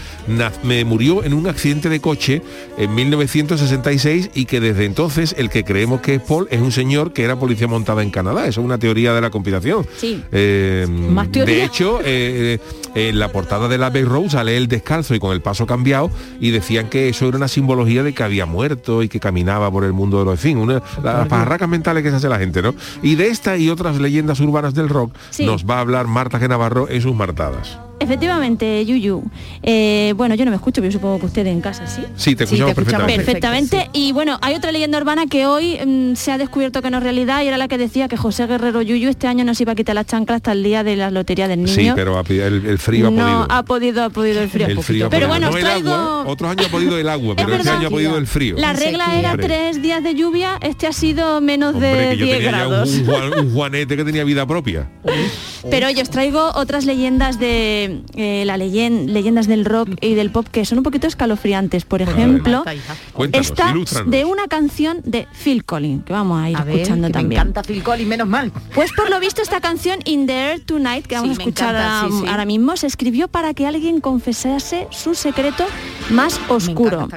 [0.63, 2.41] me murió en un accidente de coche
[2.77, 7.13] en 1966 y que desde entonces el que creemos que es Paul es un señor
[7.13, 8.47] que era policía montada en Canadá.
[8.47, 9.85] Eso es una teoría de la conspiración.
[9.97, 10.23] Sí.
[10.31, 15.19] Eh, Más de hecho, en la portada de la Bay Road sale él descalzo y
[15.19, 19.03] con el paso cambiado y decían que eso era una simbología de que había muerto
[19.03, 22.15] y que caminaba por el mundo de los fin, una, las pajarracas mentales que se
[22.15, 22.73] hace la gente, ¿no?
[23.01, 25.45] Y de esta y otras leyendas urbanas del rock Sí.
[25.45, 26.47] nos va a hablar Marta G.
[26.47, 27.77] Navarro en sus martadas.
[27.99, 29.23] Efectivamente, Yuyu.
[29.63, 32.01] Eh, bueno, yo no me escucho, pero yo supongo que usted en casa, ¿sí?
[32.15, 33.23] Sí, te escuchamos perfectamente.
[33.23, 33.89] Perfectamente.
[33.93, 37.03] Y bueno, hay otra leyenda urbana que hoy mm, se ha descubierto que no es
[37.03, 39.71] realidad y era la que decía que José Guerrero Yuyu este año no se iba
[39.71, 41.73] a quitar la chancla hasta el día de la lotería del niño.
[41.73, 43.45] Sí, pero ha- el, el frío ha no podido.
[43.49, 44.67] ha podido, ha podido el frío.
[44.67, 45.49] El frío ha pero podido.
[45.49, 45.93] bueno, No traigo...
[45.93, 47.77] agua, otros años ha podido el agua, pero este verdad.
[47.79, 48.55] año ha podido el frío.
[48.57, 52.25] La regla era tres días de lluvia, este ha sido menos Hombre, de que yo
[52.25, 52.89] 10 tenía ya grados.
[52.89, 54.87] un, un Juanete que tenía vida propia.
[55.69, 60.31] Pero yo os traigo otras leyendas de eh, la leyen- leyendas del rock y del
[60.31, 61.85] pop que son un poquito escalofriantes.
[61.85, 62.63] Por ejemplo,
[63.33, 63.73] esta
[64.05, 67.29] de una canción de Phil Collins, que vamos a ir A ver, escuchando que también.
[67.29, 68.51] Me encanta Phil Collins, menos mal.
[68.73, 71.75] Pues por lo visto esta canción In the Air Tonight, que vamos Sí, a escuchar
[71.75, 72.27] encanta, ahora, sí, sí.
[72.29, 75.65] ahora mismo, se escribió para que alguien confesase su secreto
[76.09, 77.07] más oscuro.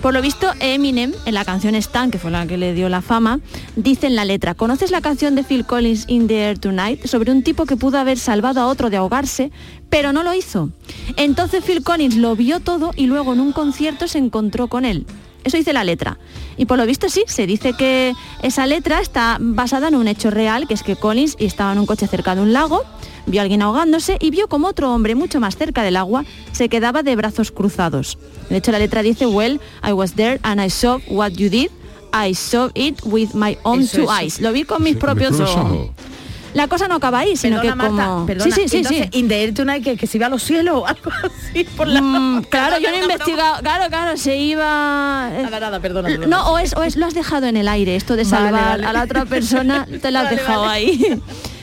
[0.00, 3.00] Por lo visto, Eminem, en la canción Stan, que fue la que le dio la
[3.00, 3.40] fama,
[3.76, 7.06] dice en la letra, ¿conoces la canción de Phil Collins In the Air Tonight?
[7.06, 9.50] Sobre un tipo que pudo haber salvado a otro de ahogarse,
[9.94, 10.70] pero no lo hizo.
[11.16, 15.06] Entonces Phil Collins lo vio todo y luego en un concierto se encontró con él.
[15.44, 16.18] Eso dice la letra.
[16.56, 20.32] Y por lo visto sí, se dice que esa letra está basada en un hecho
[20.32, 22.82] real, que es que Collins estaba en un coche cerca de un lago,
[23.26, 26.68] vio a alguien ahogándose y vio como otro hombre mucho más cerca del agua se
[26.68, 28.18] quedaba de brazos cruzados.
[28.50, 31.70] De hecho la letra dice, well, I was there and I saw what you did.
[32.12, 34.12] I saw it with my own Eso, two eso.
[34.12, 34.40] eyes.
[34.40, 35.90] Lo vi con mis propios ojos.
[36.54, 37.98] La cosa no acaba ahí, sino Perdona, que como...
[37.98, 38.44] Marta, perdona.
[38.54, 39.18] sí, sí, sí, Entonces, sí.
[39.18, 41.88] In the Air Tonight, que, que se iba a los cielos o algo así por
[41.88, 42.00] la...
[42.00, 43.60] Mm, claro, yo no he investigado.
[43.60, 45.30] Claro, claro, se iba.
[45.32, 46.26] eh, Nada, nada, perdona, perdona.
[46.28, 48.86] No, o es, o es lo has dejado en el aire, esto de salvar vale.
[48.86, 51.20] a la otra persona, te lo has Vale, dejado ahí.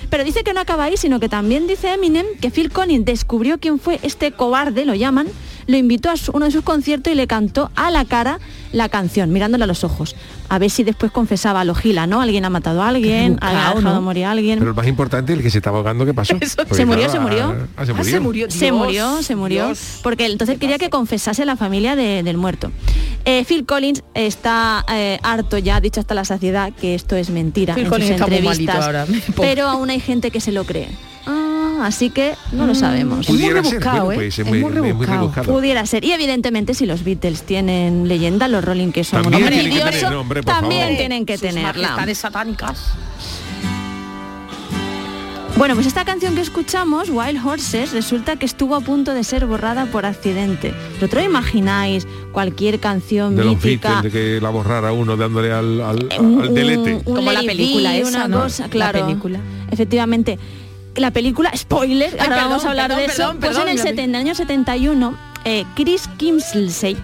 [0.10, 3.60] Pero dice que no acaba ahí, sino que también dice Eminem que Phil Collins descubrió
[3.60, 5.28] quién fue este cobarde, lo llaman,
[5.68, 8.40] lo invitó a uno de sus conciertos y le cantó a la cara
[8.72, 10.16] la canción, mirándole a los ojos.
[10.50, 12.20] A ver si después confesaba lo gila, ¿no?
[12.22, 14.02] Alguien ha matado a alguien, ha dejado ¿no?
[14.02, 14.60] morir a alguien.
[14.60, 16.36] Pero el más importante, el que se estaba ahogando, ¿qué pasó?
[16.72, 17.44] Se murió, claro, se murió.
[17.46, 18.50] ah, ah, se murió.
[18.50, 19.74] Se murió, se murió.
[20.04, 22.72] Porque entonces quería que confesase la familia de- del muerto.
[23.26, 27.30] Eh, Phil Collins está eh, harto ya, ha dicho hasta la saciedad, que esto es
[27.30, 28.84] mentira Phil en Collins sus entrevistas.
[28.84, 29.06] ahora,
[29.38, 30.90] pero aún hay gente que se lo cree.
[31.28, 33.26] Ah, así que no lo Mm, sabemos.
[33.28, 34.72] Pudiera ser, bueno, pues, es muy- es muy
[35.06, 35.52] rebuscado.
[35.54, 36.04] Pudiera ser.
[36.04, 40.14] Y evidentemente si los Beatles tienen leyenda, los Rolling que son También tienen que tener,
[40.16, 40.98] hombre, por también favor.
[40.98, 42.06] tienen que Sus tenerla.
[42.16, 42.86] satánicas.
[45.58, 49.46] Bueno, pues esta canción que escuchamos, Wild Horses, resulta que estuvo a punto de ser
[49.46, 50.74] borrada por accidente.
[50.96, 54.02] ¿Vosotros imagináis cualquier canción De mítica?
[54.02, 56.96] De que la borrara uno dándole al, al, un- al delete.
[57.06, 58.42] un Como la película esa, una ¿no?
[58.44, 59.06] cosa, La claro.
[59.06, 59.40] película.
[59.70, 60.40] Efectivamente.
[60.96, 63.18] La película, spoiler, Ay, ahora perdón, vamos a hablar perdón, de eso.
[63.18, 66.98] perdón, pues perdón, en el, ya me- seten- en el año 71, eh, Chris Kimsey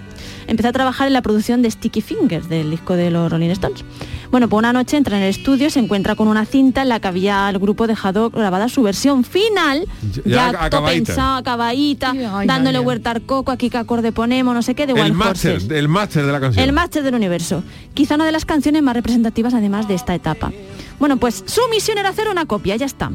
[0.48, 3.84] empezó a trabajar en la producción de Sticky Fingers, del disco de los Rolling Stones.
[4.30, 7.00] Bueno, pues una noche entra en el estudio, se encuentra con una cinta en la
[7.00, 9.86] que había el grupo dejado grabada su versión final,
[10.26, 11.06] Ya ya, acabadita.
[11.14, 12.14] pensado, acabadita,
[12.46, 15.88] dándole huerta al coco, aquí qué acorde ponemos, no sé qué, de El máster, el
[15.88, 16.64] máster de la canción.
[16.66, 17.64] El máster del universo.
[17.94, 20.52] Quizá una de las canciones más representativas además de esta etapa.
[21.00, 23.12] Bueno, pues su misión era hacer una copia, ya está.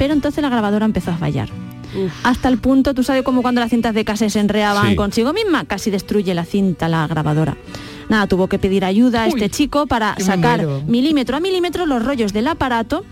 [0.00, 1.50] Pero entonces la grabadora empezó a fallar.
[2.22, 4.96] Hasta el punto, tú sabes como cuando las cintas de cassette se enreaban Sí.
[4.96, 7.58] consigo misma, casi destruye la cinta la grabadora.
[8.08, 12.02] Nada, tuvo que pedir ayuda a Uy, este chico para sacar milímetro a milímetro los
[12.02, 13.04] rollos del aparato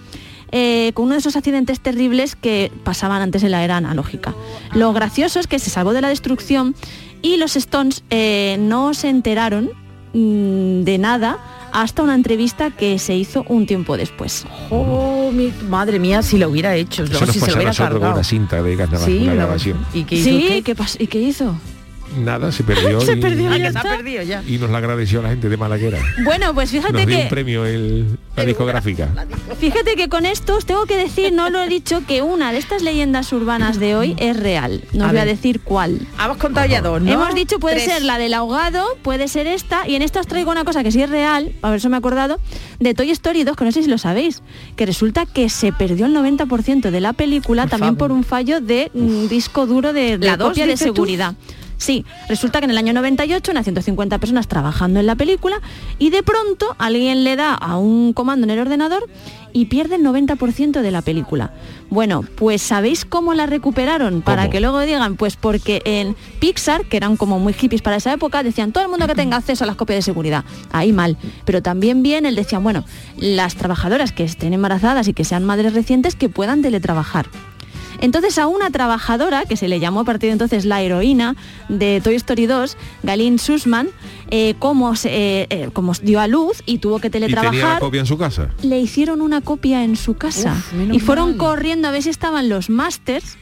[0.51, 4.35] eh, con uno de esos accidentes terribles que pasaban antes en la era analógica.
[4.73, 6.75] Lo gracioso es que se salvó de la destrucción
[7.21, 9.69] y los Stones eh, no se enteraron
[10.15, 11.37] mm, de nada
[11.73, 14.45] hasta una entrevista que se hizo un tiempo después.
[14.71, 17.71] Oh, mi madre mía, si lo hubiera hecho, Eso nos si se lo a hubiera
[17.71, 18.15] nosotros con cargado.
[18.15, 19.87] una cinta de carnaval, Sí, una grabación.
[19.95, 20.63] ¿Y qué hizo Sí?
[20.65, 21.55] ¿qué, pas- ¿y qué hizo?
[22.25, 23.83] Nada, se perdió, Se y, perdió, Ah, ya está.
[23.83, 24.43] perdido ya.
[24.47, 25.99] y nos la agradeció la gente de Malaguera.
[26.25, 29.09] Bueno, pues fíjate Nos dio que un premio el, la discográfica.
[29.59, 32.59] Fíjate que con esto os tengo que decir, no lo he dicho, que una de
[32.59, 34.83] estas leyendas urbanas de hoy es real.
[34.93, 36.01] No A os voy a decir cuál.
[36.23, 37.11] Hemos contado ya dos, ¿no?
[37.13, 37.89] Hemos dicho puede Tres.
[37.93, 40.93] ser la del ahogado, puede ser esta, y en esta os traigo una cosa que
[40.93, 42.39] sí es real, a ver si me he acordado,
[42.81, 44.43] de Toy Story 2, que no sé si lo sabéis,
[44.77, 48.09] que resulta que se perdió el 90% de la película Por también favor.
[48.11, 51.07] por un fallo de mm, disco duro de, de ¿La dos, copia de tú?
[51.79, 55.61] Sí, resulta que en el año 98 unas 150 personas trabajando en la película
[55.99, 59.09] y de pronto alguien le da a un comando en el ordenador
[59.53, 61.53] y pierde el 90% de la película.
[61.89, 64.23] Bueno, pues ¿sabéis cómo la recuperaron?
[64.23, 64.53] Para ¿Cómo?
[64.53, 68.43] que luego digan, pues porque en Pixar, que eran como muy hippies para esa época,
[68.43, 70.45] decían todo el mundo que tenga acceso a las copias de seguridad.
[70.73, 71.17] Ahí mal.
[71.45, 72.85] Pero también bien, él decían, bueno,
[73.17, 77.27] las trabajadoras que estén embarazadas y que sean madres recientes que puedan teletrabajar.
[78.01, 81.35] Entonces a una trabajadora, que se le llamó a partir de entonces la heroína
[81.69, 83.89] de Toy Story 2, Galin Sussman,
[84.31, 85.09] eh, como, se,
[85.43, 88.07] eh, eh, como dio a luz y tuvo que ¿Y tenía la teletrabajar, copia en
[88.07, 88.49] su casa?
[88.63, 91.39] le hicieron una copia en su casa Uf, y fueron mal.
[91.39, 93.37] corriendo a ver si estaban los másters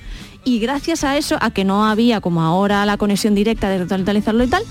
[0.45, 4.45] y gracias a eso, a que no había como ahora la conexión directa de totalizarlo
[4.45, 4.63] y tal,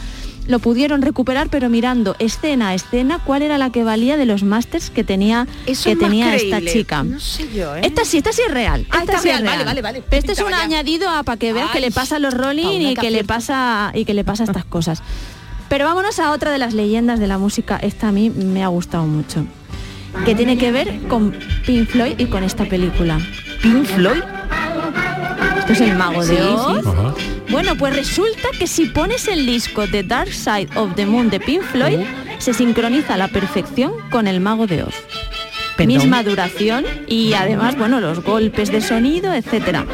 [0.48, 4.44] lo pudieron recuperar pero mirando escena a escena cuál era la que valía de los
[4.44, 7.04] másters que tenía Eso que es más tenía esta chica.
[7.04, 7.82] No sé yo, ¿eh?
[7.84, 8.86] Esta sí, esta sí es real.
[8.92, 10.04] Ah, esta sí es real, vale, vale, vale.
[10.08, 12.82] Pero este es un añadido a para que veas que le pasa a los Rolling
[12.82, 15.02] y que que le pasa y que le pasa estas cosas.
[15.70, 17.78] Pero vámonos a otra de las leyendas de la música.
[17.78, 19.46] Esta a mí me ha gustado mucho.
[20.26, 21.36] Que tiene que ver con
[21.66, 23.20] Pink Floyd y con esta película.
[23.62, 24.24] ¿Pink Floyd?
[25.68, 26.86] Esto es el mago de Oz.
[27.50, 31.40] Bueno, pues resulta que si pones el disco The Dark Side of the Moon de
[31.40, 32.02] Pink Floyd,
[32.38, 34.94] se sincroniza a la perfección con el mago de Oz.
[35.76, 35.94] Perdón.
[35.96, 39.86] Misma duración y además, bueno, los golpes de sonido, etcétera.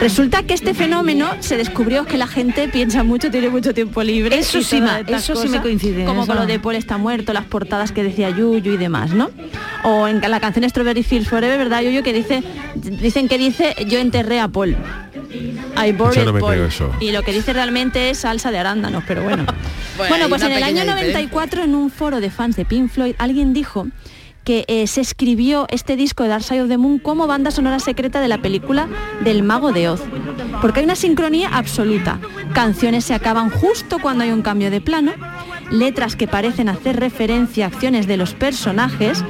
[0.00, 4.38] Resulta que este fenómeno se descubrió que la gente piensa mucho, tiene mucho tiempo libre.
[4.38, 7.46] Eso sí estas eso sí me coincide, Como con lo de Paul está muerto, las
[7.46, 9.30] portadas que decía Yuyu y demás, ¿no?
[9.82, 12.02] O en la canción Strawberry Fields Forever, ¿verdad, Yuyu?
[12.02, 12.42] Que dice,
[12.74, 14.76] dicen que dice yo enterré a Paul.
[15.76, 16.52] I no me Paul.
[16.52, 16.90] creo eso.
[17.00, 19.46] Y lo que dice realmente es salsa de arándanos, pero bueno.
[20.08, 23.16] Bueno, pues en el año pequeña 94 en un foro de fans de Pink Floyd
[23.18, 23.88] alguien dijo
[24.48, 27.80] que eh, se escribió este disco de Dark Side of the Moon como banda sonora
[27.80, 28.88] secreta de la película
[29.22, 30.00] del Mago de Oz.
[30.62, 32.18] Porque hay una sincronía absoluta.
[32.54, 35.12] Canciones se acaban justo cuando hay un cambio de plano,
[35.70, 39.22] letras que parecen hacer referencia a acciones de los personajes,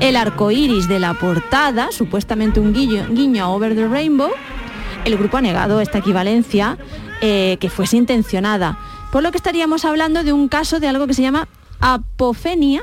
[0.00, 4.30] el arco iris de la portada, supuestamente un guiño, a Over the Rainbow,
[5.06, 6.76] el grupo ha negado esta equivalencia
[7.22, 8.78] eh, que fuese intencionada,
[9.10, 11.48] por lo que estaríamos hablando de un caso de algo que se llama
[11.80, 12.82] apofenia.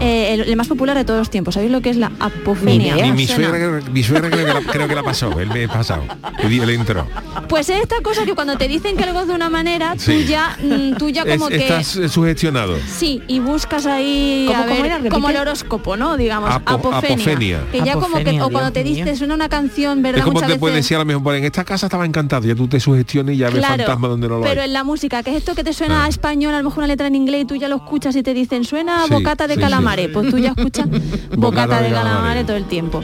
[0.00, 1.54] Eh, el, el más popular de todos los tiempos.
[1.54, 2.94] ¿Sabéis lo que es la apofenia?
[2.96, 6.04] Mi, mi suegra, mi suegra creo, que la, creo que la pasó el mes pasado.
[6.38, 7.06] El día le entró.
[7.48, 10.22] Pues es esta cosa que cuando te dicen que algo es de una manera, Sí.
[10.24, 11.64] tú ya, mm, tú ya como Es- que...
[11.66, 12.76] Estás eh, sugestionado.
[12.86, 14.94] Sí, y buscas ahí ¿Cómo- a cómo ver, era?
[14.96, 15.10] Repite.
[15.14, 16.16] como el horóscopo, ¿no?
[16.16, 17.14] Digamos, Apo- apofenia.
[17.16, 17.60] apofenia.
[17.72, 20.18] Que ya como que, o cuando Dios te dices suena una canción, ¿verdad?
[20.18, 22.04] Es como Muchas te puede veces- decir a lo mejor, "Bueno, en esta casa estaba
[22.06, 24.66] encantado, ya tú te sugestionas y ya ves Claro, fantasma donde no lo pero hay.
[24.68, 26.86] en la música, que es esto que te suena a español, a lo mejor una
[26.88, 29.55] letra en inglés y tú ya lo escuchas y te dicen suena Sí, bocata de
[29.56, 32.46] sí, calamares, pues tú ya escuchas bocata Bocata de de calamares.
[32.46, 33.02] todo el tiempo.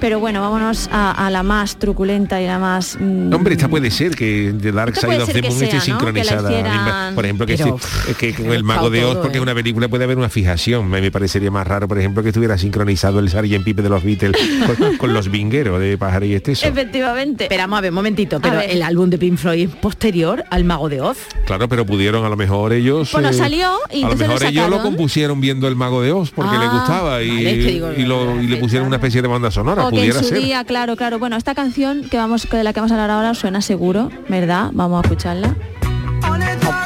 [0.00, 2.96] Pero bueno, vámonos a, a la más truculenta y la más...
[2.98, 5.82] mm, Hombre, esta puede ser que The Dark Side of the Moon sea, esté ¿no?
[5.84, 6.48] sincronizada.
[6.48, 9.38] Que la hicieran- Por ejemplo, que, Pero, sí, que con el Mago de Oz, porque
[9.38, 9.40] ¿eh?
[9.42, 10.88] una película puede haber una fijación.
[10.88, 13.62] Me, me parecería más raro, por ejemplo, que estuviera sincronizado el Sgt.
[13.64, 14.36] Pipe de los Beatles
[14.66, 16.66] con, con los vingueros de Pájaro y Esteso.
[16.66, 17.44] Efectivamente.
[17.44, 18.70] Esperamos a ver, un momentito, pero ver.
[18.70, 21.18] el álbum de Pink Floyd es posterior al Mago de Oz.
[21.44, 23.12] Claro, pero pudieron a lo mejor ellos...
[23.12, 26.30] Bueno, eh, salió y a lo mejor ellos lo compusieron viendo el Mago de Oz
[26.30, 28.96] porque Ah, les gustaba y, vale, es que digo, y lo- y le pusieron una
[28.96, 29.89] especie de banda sonora.
[29.90, 30.40] Que en su ser.
[30.40, 31.18] día, claro, claro.
[31.18, 34.70] Bueno, esta canción que vamos, de la que vamos a hablar ahora suena seguro, ¿verdad?
[34.72, 35.54] Vamos a escucharla.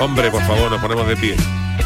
[0.00, 1.36] Hombre, por favor, nos ponemos de pie.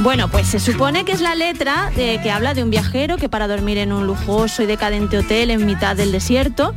[0.00, 3.28] Bueno, pues se supone que es la letra de, que habla de un viajero que
[3.28, 6.74] para dormir en un lujoso y decadente hotel en mitad del desierto,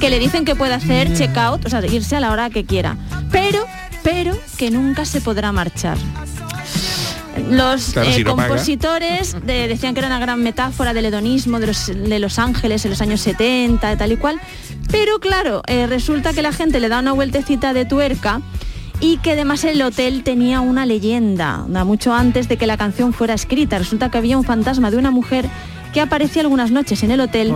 [0.00, 2.96] que le dicen que puede hacer check-out, o sea, irse a la hora que quiera,
[3.30, 3.66] pero,
[4.04, 5.98] pero que nunca se podrá marchar.
[7.50, 8.48] Los Claro, eh, si no paga.
[8.48, 12.84] compositores de- decían que era una gran metáfora del hedonismo de los, de Los Ángeles
[12.84, 14.40] en los años 70 y tal y cual.
[14.90, 18.40] Pero claro, eh, resulta que la gente le da una vueltecita de tuerca
[19.00, 23.12] y que además el hotel tenía una leyenda, da mucho antes de que la canción
[23.12, 23.78] fuera escrita.
[23.78, 25.46] Resulta que había un fantasma de una mujer
[25.92, 27.52] que aparecía algunas noches en el hotel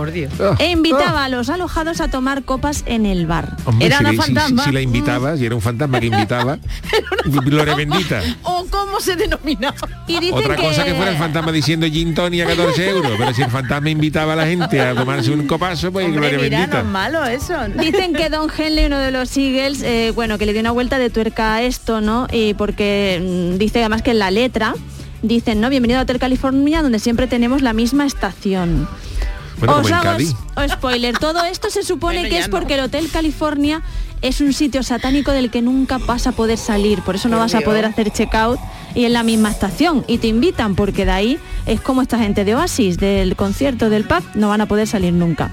[0.59, 3.55] e invitaba a los alojados a tomar copas en el bar.
[3.65, 6.57] Hombre, si, le- si- si- si la invitabas, y era un fantasma que invitaba,
[7.25, 8.21] gloria bendita.
[8.43, 9.73] ¿O cómo se denomina?
[10.07, 13.33] Y dicen Otra cosa que fuera el fantasma diciendo gin tonic a 14 euros, pero
[13.33, 16.83] si el fantasma invitaba a la gente a tomarse un copazo, pues gloria bendita.
[16.83, 17.53] malo eso.
[17.79, 20.99] Dicen que Don Henley, uno de los Eagles, eh, bueno, que le dio una vuelta
[20.99, 22.27] de tuerca a esto, ¿no?
[22.31, 24.73] Y porque mm, dice además que en la letra
[25.21, 25.69] dicen, ¿no?
[25.69, 28.87] Bienvenido a Hotel California, donde siempre tenemos la misma estación.
[29.59, 30.17] Bueno, Os hago
[30.69, 33.81] spoiler, todo esto se supone que es porque el Hotel California
[34.21, 37.45] es un sitio satánico del que nunca vas a poder salir, por eso no Por
[37.45, 38.59] vas a poder hacer checkout
[38.93, 40.03] y en la misma estación.
[40.07, 44.05] Y te invitan porque de ahí es como esta gente de Oasis, del concierto del
[44.05, 45.51] pub, no van a poder salir nunca.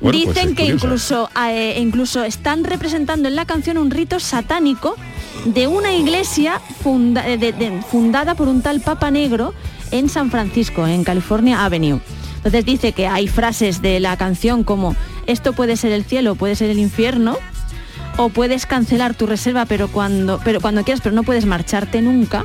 [0.00, 4.96] Bueno, pues Dicen que incluso, eh, incluso están representando en la canción un rito satánico
[5.44, 9.54] de una iglesia eh, fundada por un tal Papa Negro
[9.90, 12.00] en San Francisco, en California Avenue.
[12.36, 16.56] Entonces dice que hay frases de la canción como esto puede ser el cielo, puede
[16.56, 17.36] ser el infierno,
[18.16, 22.44] o puedes cancelar tu reserva pero cuando, pero cuando quieras, pero no puedes marcharte nunca.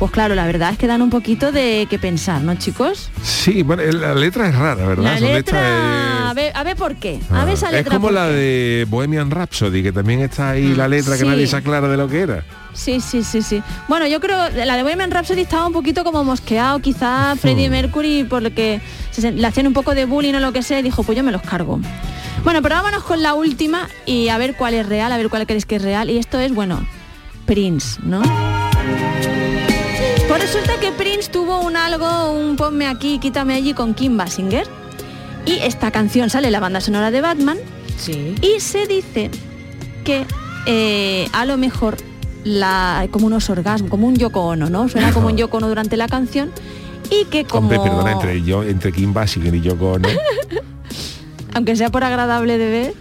[0.00, 3.10] Pues claro, la verdad es que dan un poquito de que pensar, ¿no, chicos?
[3.22, 5.20] Sí, bueno, la letra es rara, ¿verdad?
[5.20, 7.20] La letra, a ver, a ver por qué.
[7.28, 7.96] A ver esa es letra.
[7.96, 8.32] como por la qué.
[8.32, 12.08] de Bohemian Rhapsody, que también está ahí la letra que nadie se aclara de lo
[12.08, 12.44] que era.
[12.72, 13.62] Sí, sí, sí, sí.
[13.88, 18.24] Bueno, yo creo la de Bohemian Rhapsody estaba un poquito como mosqueado, quizá Freddie Mercury
[18.24, 18.80] por lo que
[19.10, 21.22] se, le hacían un poco de bullying o lo que sea, y dijo, pues yo
[21.22, 21.78] me los cargo.
[22.42, 25.44] Bueno, pero vámonos con la última y a ver cuál es real, a ver cuál
[25.44, 26.08] creéis que es real.
[26.08, 26.86] Y esto es, bueno,
[27.44, 28.22] Prince, ¿no?
[30.30, 34.64] Pues resulta que Prince tuvo un algo, un ponme aquí, quítame allí con Kim Basinger.
[35.44, 37.58] Y esta canción sale en la banda sonora de Batman.
[38.40, 39.28] Y se dice
[40.04, 40.24] que
[40.66, 41.96] eh, a lo mejor
[42.44, 44.88] la, como unos orgasmos, como un Yoko Ono, ¿no?
[44.88, 46.52] Suena como un Yoko Ono durante la canción.
[47.10, 50.08] Y que como, Hombre, perdona, entre yo, entre Kim Basinger y Yoko Ono.
[51.54, 52.94] aunque sea por agradable de ver,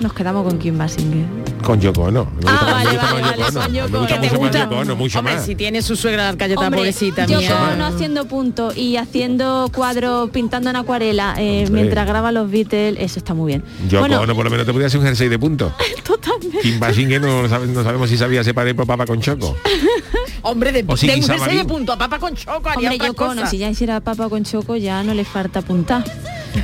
[0.00, 1.24] nos quedamos con Kim Basinger.
[1.62, 2.24] Con Yoko Ono.
[2.24, 3.60] Me Ah, gusta más- vale, gusta vale, vale, Yoko Ono.
[3.62, 4.58] con Yoko Me gusta mucho ¿Te más gusta?
[4.64, 5.44] Yoko Ono, mucho Hombre, más.
[5.46, 7.70] si tiene su suegra la Hombre, pobrecita Yoko mía.
[7.74, 13.18] Ono haciendo punto y haciendo cuadro, pintando en acuarela eh, mientras graba los Beatles, eso
[13.18, 13.64] está muy bien.
[13.88, 15.72] Yoko bueno, Ono por lo menos te podía hacer un jersey de punto.
[16.04, 16.58] totalmente.
[16.60, 19.56] Kim Basinger no, no sabemos si sabía separar por papa con choco.
[20.42, 23.10] Hombre, de, O si de un jersey de punto a papa con choco haría Hombre,
[23.10, 23.46] otra Ono, cosa.
[23.50, 26.02] si ya hiciera papa con choco ya no le falta punta.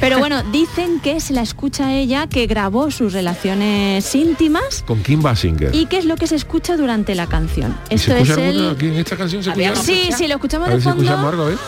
[0.01, 5.23] Pero bueno, dicen que se la escucha ella que grabó sus relaciones íntimas Con Kim
[5.23, 5.75] Basinger.
[5.75, 7.77] y qué es lo que se escucha durante la canción.
[7.89, 8.71] ¿Y Esto se es el...
[8.71, 9.43] aquí en esta canción?
[9.43, 9.77] ¿Se escucha?
[9.77, 11.29] Sí, sí, lo escuchamos A de ver si escuchamos fondo.
[11.29, 11.59] algo, a ver.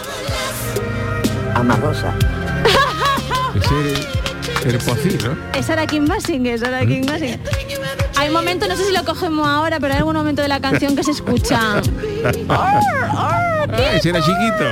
[1.54, 2.14] Amarosa.
[3.54, 5.36] Ese el pocí, ¿no?
[5.58, 7.40] Esa era Kim Basinger, esa era Kim Basinger.
[8.20, 10.94] Hay momentos, no sé si lo cogemos ahora, pero hay algún momento de la canción
[10.94, 11.80] que se escucha.
[13.94, 14.66] Ese era chiquito.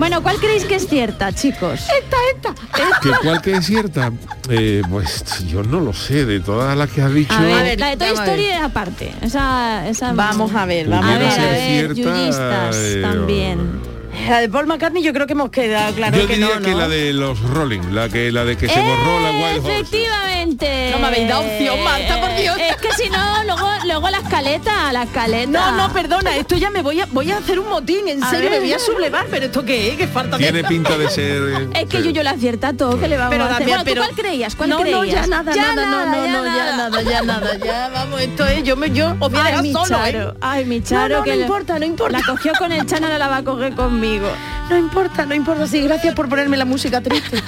[0.00, 1.82] Bueno, ¿cuál creéis que es cierta, chicos?
[1.82, 2.52] Esta, esta.
[3.00, 4.10] ¿Que ¿Cuál que es cierta?
[4.48, 7.32] Eh, pues yo no lo sé, de todas las que has dicho.
[7.32, 8.08] A ver, la de Toy.
[8.08, 9.14] Story es aparte.
[9.22, 13.91] Esa, esa Vamos a ver, vamos a ver, a ser ver, cierta, yuyistas eh, también.
[14.28, 16.74] La de Paul McCartney yo creo que hemos quedado claro yo que diría no, que
[16.74, 19.80] la de los Rolling, la que la de que se borró la Wild Horse.
[19.80, 20.41] Efectivamente.
[20.52, 22.56] No me habéis dado opción, Marta, por Dios.
[22.58, 25.70] Es que si no, luego, luego la escaleta, la escaleta.
[25.70, 28.28] No, no, perdona, esto ya me voy a voy a hacer un motín, en A
[28.30, 28.60] serio, ver.
[28.60, 31.42] me voy a sublevar, pero esto qué es, qué falta de Tiene pinta de ser.
[31.42, 33.66] eh, Es que yo yo la acierta todo, que le vamos Pero a hacer?
[33.66, 34.54] Bueno, ¿tú pero- ¿cuál creías?
[34.54, 34.98] ¿Cuál no, creías?
[34.98, 38.20] no, ya nada, Ya nada, no, no, ya no, ya nada, ya nada, ya vamos,
[38.20, 40.34] esto es, yo me yo os voy a Ay, dejar mi solo, Charo, ¿eh?
[40.40, 42.18] ay, mi Charo, No, no, que no le- importa, no importa.
[42.18, 44.28] La cogió con el chano, ahora la va a coger conmigo.
[44.72, 47.42] No importa, no importa, sí, gracias por ponerme la música triste.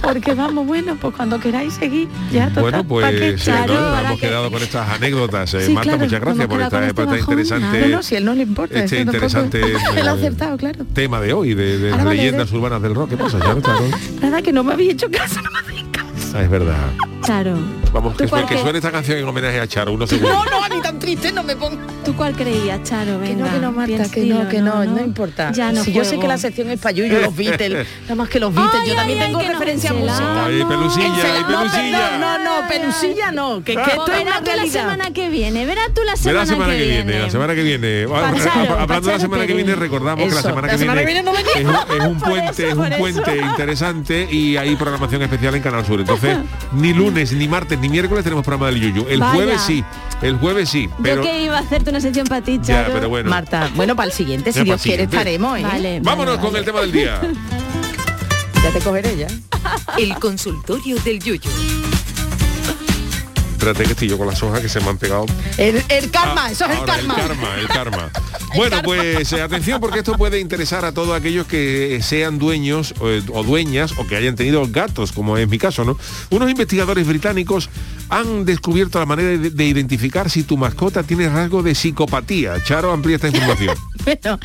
[0.00, 4.26] Porque vamos, bueno, pues cuando queráis seguir, ya total, Bueno, ¿pa' pues ahora hemos que-
[4.26, 5.52] quedado con estas anécdotas.
[5.52, 8.34] Eh, Sí, Marta, claro, muchas gracias por esta, este interesante, No, no, si él no
[8.34, 9.62] le importa, este tampoco- interesante
[9.94, 10.86] ha eh, acertado, claro.
[10.94, 13.10] tema de hoy, de, leyendas urbanas del rock.
[13.10, 13.38] ¿Qué pasa?
[13.40, 13.60] Charo?
[14.22, 16.06] Nada, que no me habéis hecho caso, no me caso.
[16.34, 16.76] Ah, es verdad.
[17.22, 17.54] Charo,
[17.92, 19.90] Vamos, que, cuál que suene esta canción en homenaje a Charo.
[20.20, 21.76] No, no, a mí tan triste no me pongo.
[22.04, 23.20] ¿Tú cuál creías, Charo?
[23.20, 25.52] Que no, que no, Marta, que no, que no, no, importa.
[25.52, 28.28] Ya no si yo sé que la sección es para Yuyu, los Beatles, nada más
[28.28, 30.44] que los Beatles, yo Ay, también ay, tengo ay, que no, referencia musical.
[30.46, 32.18] Ay, pelusilla, ay, pelusilla.
[32.18, 35.66] no, no, pelusilla no, que, que esto es Verás una tú la semana que viene,
[35.66, 38.06] verás tú la semana, Verá la semana que viene, la semana que viene.
[38.78, 41.22] Hablando de la semana que viene, recordamos que la semana la que semana viene que
[41.22, 45.22] viene no es un, es un Por puente, es un puente interesante y hay programación
[45.22, 46.00] especial en Canal Sur.
[46.00, 46.38] Entonces,
[46.72, 49.06] ni lunes, ni martes, ni miércoles tenemos programa del Yuyu.
[49.08, 49.32] El Vaya.
[49.34, 49.84] jueves sí,
[50.22, 53.08] el jueves sí, pero Yo que iba a hacerte una sección para ti, ya, pero
[53.08, 53.28] bueno.
[53.28, 55.62] Marta, bueno, para el siguiente, si Dios quiere, estaremos, ¿eh?
[55.62, 57.20] Vale, Vámonos vale, con el tema del día.
[58.62, 59.28] Ya te cogeré ya.
[59.96, 61.50] El consultorio del Yuyu.
[63.60, 65.26] Espérate que estoy yo con las hojas que se me han pegado.
[65.58, 67.14] El, el karma, Ah, eso es el karma.
[67.14, 68.10] El karma, el karma.
[68.56, 73.22] Bueno, pues eh, atención porque esto puede interesar a todos aquellos que sean dueños eh,
[73.30, 75.98] o dueñas o que hayan tenido gatos, como es mi caso, ¿no?
[76.30, 77.68] Unos investigadores británicos
[78.10, 82.62] han descubierto la manera de, de identificar si tu mascota tiene rasgo de psicopatía.
[82.64, 83.76] Charo amplía esta información.
[84.02, 84.40] Bueno,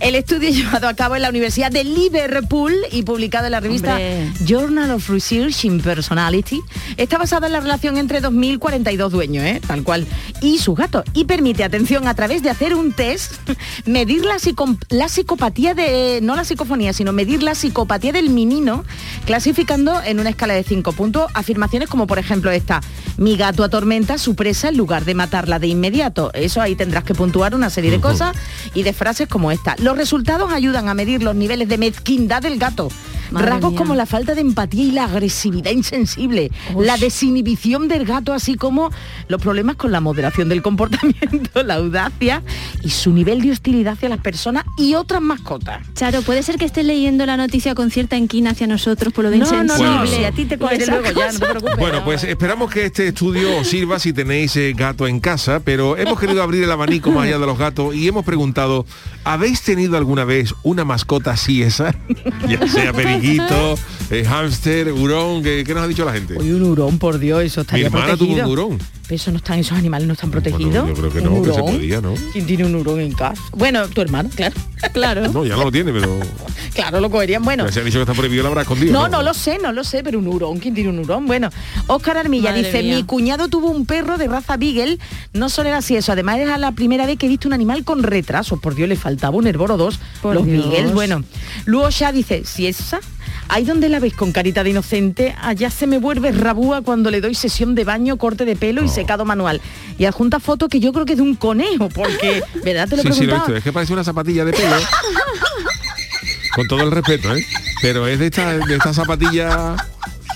[0.00, 3.92] el estudio llevado a cabo en la Universidad de Liverpool y publicado en la revista
[3.92, 4.30] Hombre.
[4.46, 6.60] Journal of Research in Personality
[6.98, 9.62] está basado en la relación entre 2.042 dueños, ¿eh?
[9.66, 10.06] tal cual,
[10.42, 11.04] y sus gatos.
[11.14, 13.32] Y permite, atención, a través de hacer un test,
[13.86, 18.84] medir la, psico- la psicopatía de, no la psicofonía, sino medir la psicopatía del menino,
[19.24, 22.82] clasificando en una escala de 5 puntos afirmaciones como por ejemplo esta,
[23.16, 26.30] mi gato atormenta a su presa en lugar de matarla de inmediato.
[26.34, 28.36] Eso ahí tendrás que puntuar una serie de cosas
[28.74, 29.74] y de frases como esta.
[29.78, 32.88] Los resultados ayudan a medir los niveles de mezquindad del gato.
[33.30, 33.78] Madre Rasgos mía.
[33.78, 38.90] como la falta de empatía y la agresividad insensible, la desinhibición del gato, así como
[39.28, 42.42] los problemas con la moderación del comportamiento, la audacia
[42.82, 45.82] y su nivel de hostilidad hacia las personas y otras mascotas.
[45.94, 49.30] Charo, ¿puede ser que estés leyendo la noticia con cierta inquina hacia nosotros por lo
[49.30, 49.94] de No, no, insensible?
[49.94, 51.76] no, si a ti te luego ya, no preocupes.
[51.76, 55.96] Bueno, pues esperamos que este estudio os sirva si tenéis eh, gato en casa, pero
[55.96, 58.84] hemos querido abrir el abanico más allá de los gatos y hemos preguntado,
[59.24, 61.94] ¿habéis tenido alguna vez una mascota así esa?
[62.48, 63.78] ya sea periquito,
[64.10, 66.36] eh, hámster, hurón, ¿qué, qué nos ha dicho la gente?
[66.38, 68.78] Uy, un hurón, por Dios, eso Mi estaría hermana tuvo un hurón.
[69.08, 70.86] Pero eso no están, esos animales no están protegidos.
[70.86, 72.12] yo creo que ¿Un no, que se podía, ¿no?
[72.32, 73.40] ¿Quién tiene un hurón en casa?
[73.52, 74.54] Bueno, tu hermano, claro.
[74.92, 75.26] Claro.
[75.32, 76.20] No, ya no lo tiene, pero
[76.74, 77.42] Claro, lo cogerían.
[77.42, 78.92] Bueno, se ha dicho que está prohibido, lo habrá escondido.
[78.92, 81.26] No, no lo sé, no lo sé, pero un hurón, ¿quién tiene un hurón?
[81.26, 81.50] Bueno,
[81.86, 82.96] Óscar Armilla Madre dice, mía.
[82.96, 84.98] mi cuñado tuvo un perro de raza Beagle,
[85.32, 87.82] no solo era así eso, además era la primera vez que he visto un animal
[87.84, 90.68] con retraso, por Dios, le faltaba un herboro o dos, Por los Dios.
[90.70, 91.24] Beagles, bueno.
[91.64, 93.00] Luego ya dice, si esa,
[93.48, 97.20] ahí donde la ves con carita de inocente, allá se me vuelve rabúa cuando le
[97.20, 99.60] doy sesión de baño, corte de pelo y secado manual.
[99.98, 102.88] Y adjunta foto que yo creo que es de un conejo, porque, ¿verdad?
[102.88, 103.56] Te lo Sí, sí, lo he visto.
[103.56, 104.76] Es que parece una zapatilla de pelo.
[106.54, 107.44] Con todo el respeto, ¿eh?
[107.82, 109.76] Pero es de esta, de esta zapatilla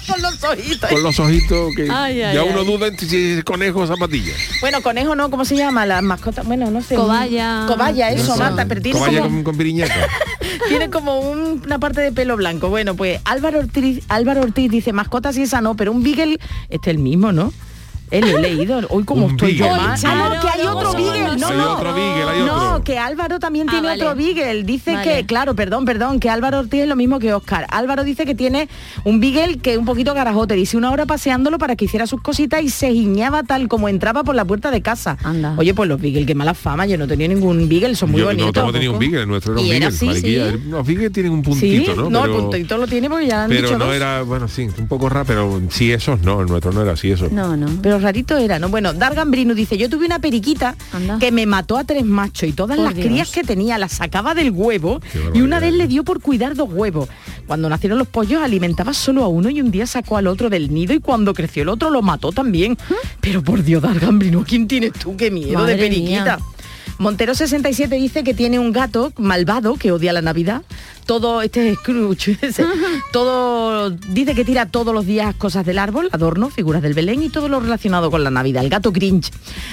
[0.06, 0.90] Con los ojitos.
[0.90, 4.32] con los ojitos que Ay, ay, ya uno duda entre si es conejo o zapatilla.
[4.60, 5.84] Bueno, conejo no, ¿cómo se llama?
[5.84, 6.94] Las mascotas, bueno, no sé.
[6.94, 7.64] Cobaya.
[7.66, 8.36] Cobaya, eso, Eso.
[8.36, 10.08] Marta, pero tiene Cobaya como, con, con piriñaca.
[10.68, 12.68] Tiene como un- una parte de pelo blanco.
[12.68, 16.38] Bueno, pues Álvaro Ortiz, Álvaro Ortiz dice, mascotas y esa no, pero un beagle,
[16.68, 17.52] este es el mismo, ¿no?
[18.12, 18.80] He leído.
[18.90, 19.82] Hoy como estoy yo beagle.
[19.82, 20.04] más.
[20.04, 21.36] Ah, no, que hay otro beagle.
[21.38, 21.72] No, Hay no.
[21.74, 22.84] otro beagle, hay No, otro.
[22.84, 24.02] que Álvaro también Ah, tiene vale.
[24.04, 24.62] otro beagle.
[24.64, 25.04] Dice Vale.
[25.20, 27.66] que, claro, perdón, perdón, que Álvaro Ortiz es lo mismo que Oscar.
[27.70, 28.68] Álvaro dice que tiene
[29.04, 30.54] un beagle que es un poquito garajote.
[30.54, 34.24] Dice una hora paseándolo para que hiciera sus cositas y se guiñaba tal como entraba
[34.24, 35.16] por la puerta de casa.
[35.24, 35.54] Anda.
[35.56, 36.86] Oye, pues los beagle, qué mala fama.
[36.86, 38.46] Yo no tenía ningún beagle, son muy Yo bonitos.
[38.48, 40.36] no tengo tenido un beagle, el nuestro era un beagle, sí.
[40.68, 42.10] Los beagles tienen un Sí, puntito, ¿no?
[42.10, 43.94] no, pero, el puntito lo tiene porque ya han pero dicho no dos.
[43.96, 47.10] era, bueno, sí, un poco raro, pero sí esos no, el nuestro no era así
[47.10, 47.28] eso.
[47.30, 47.66] No, no.
[47.82, 48.68] Pero rarito era, ¿no?
[48.68, 51.18] Bueno, Dargan Brino dice, yo tuve una periquita Anda.
[51.18, 53.07] que me mató a tres machos y todas Por las Dios.
[53.07, 55.00] crías que tenía las sacaba del huevo
[55.34, 57.09] y una vez le dio por cuidar dos huevos.
[57.46, 60.72] Cuando nacieron los pollos alimentaba solo a uno y un día sacó al otro del
[60.74, 62.76] nido y cuando creció el otro lo mató también.
[63.20, 65.16] Pero por Dios, Dargan Brino, ¿quién tienes tú?
[65.16, 66.36] Qué miedo Madre de periquita.
[66.36, 66.46] mía.
[66.98, 70.62] Montero 67 dice que tiene un gato malvado que odia la Navidad.
[71.07, 72.64] Todo, este es Scrooge, ese,
[73.12, 77.28] todo, dice que tira todos los días cosas del árbol, adornos, figuras del Belén y
[77.28, 79.30] todo lo relacionado con la Navidad, el gato Grinch.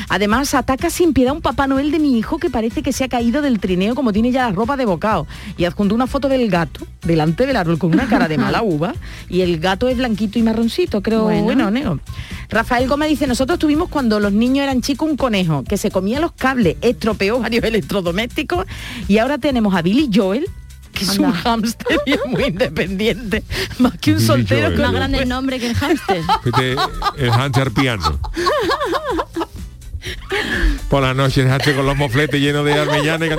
[0.09, 3.03] Además, ataca sin piedad a un Papá Noel de mi hijo que parece que se
[3.03, 5.27] ha caído del trineo como tiene ya la ropa de bocado.
[5.57, 8.93] Y adjuntó una foto del gato delante del árbol con una cara de mala uva
[9.29, 11.43] y el gato es blanquito y marroncito, creo, Bueno.
[11.43, 11.99] bueno, Neo.
[12.49, 16.19] Rafael Gómez dice, nosotros tuvimos cuando los niños eran chicos un conejo que se comía
[16.19, 18.65] los cables, estropeó varios electrodomésticos
[19.07, 20.49] y ahora tenemos a Billy Joel,
[20.99, 23.43] que es un hámster y es muy independiente,
[23.77, 26.21] más que un soltero con Más grande el nombre que el hámster.
[27.17, 28.19] El Hunter piano.
[30.89, 33.29] Por la noche dejaste con los mofletes llenos de armellana y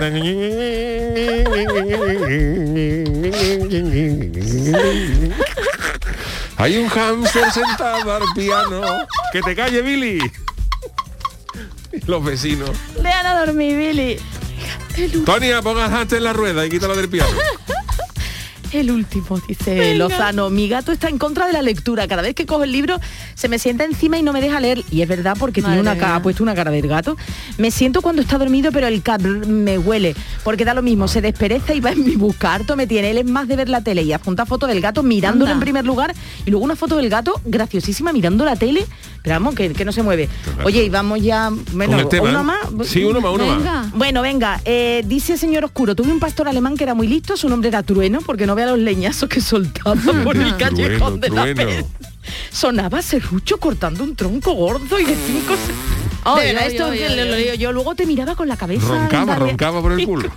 [6.56, 8.82] Hay un hámster sentado al piano.
[9.32, 10.20] Que te calle, Billy.
[12.06, 12.70] Los vecinos.
[13.02, 14.18] Dejan a dormir, Billy.
[15.24, 17.30] Tonia, ponga hámster en la rueda y quítalo del piano.
[18.72, 19.94] El último, dice Venga.
[19.94, 20.50] Lozano.
[20.50, 22.06] Mi gato está en contra de la lectura.
[22.06, 22.98] Cada vez que cojo el libro
[23.34, 24.82] se me sienta encima y no me deja leer.
[24.90, 27.16] Y es verdad porque tiene una cara, ha puesto una cara del gato.
[27.58, 30.14] Me siento cuando está dormido, pero el cat me huele.
[30.44, 32.54] Porque da lo mismo, se despereza y va en mi busca.
[32.54, 33.10] Harto me tiene.
[33.10, 35.54] Él es más de ver la tele y apunta foto del gato mirándolo Anda.
[35.54, 36.14] en primer lugar.
[36.46, 38.86] Y luego una foto del gato graciosísima mirando la tele.
[39.22, 40.28] Pero vamos, que, que no se mueve.
[40.64, 41.50] Oye, y vamos ya.
[41.72, 42.44] Bueno, Con el tema, una ¿eh?
[42.44, 42.88] más.
[42.88, 43.58] Sí, uno más, uno más.
[43.58, 43.90] Venga.
[43.94, 47.48] Bueno, venga, eh, dice señor Oscuro, tuve un pastor alemán que era muy listo, su
[47.48, 49.94] nombre era Trueno, porque no vea los leñazos que soltaba
[50.24, 51.64] por el callejón de la trueno.
[51.64, 51.84] Pez.
[52.52, 55.54] Sonaba serrucho cortando un tronco gordo y de cinco...
[56.38, 58.86] de verdad, esto digo yo, luego te miraba con la cabeza...
[58.86, 60.30] Roncaba, roncaba por el culo.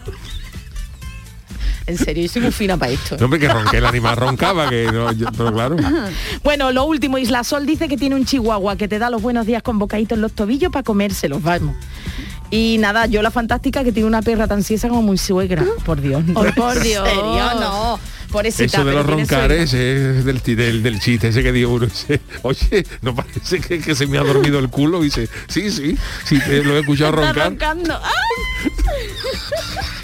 [1.86, 3.18] En serio, yo soy muy fina para esto.
[3.20, 5.76] No, hombre, que ronque el animal roncaba, que no, yo- pero claro.
[6.44, 9.46] Bueno, lo último, Isla Sol dice que tiene un chihuahua que te da los buenos
[9.46, 11.76] días con bocaditos en los tobillos para comérselos, vamos.
[12.56, 15.66] Y nada, yo la fantástica que tiene una perra tan siesa como mi suegra.
[15.86, 16.24] Por Dios.
[16.26, 16.34] no.
[16.56, 17.08] Por ¿En Dios.
[17.08, 17.24] serio?
[17.60, 18.00] no.
[18.32, 21.86] Pobrecita, Eso de los roncares es del, del, del chiste ese que dio uno.
[21.86, 25.02] Dice, Oye, no parece que, que se me ha dormido el culo.
[25.02, 25.96] Y dice, sí, sí,
[26.26, 27.50] sí, te lo he escuchado roncar.
[27.50, 28.00] roncando.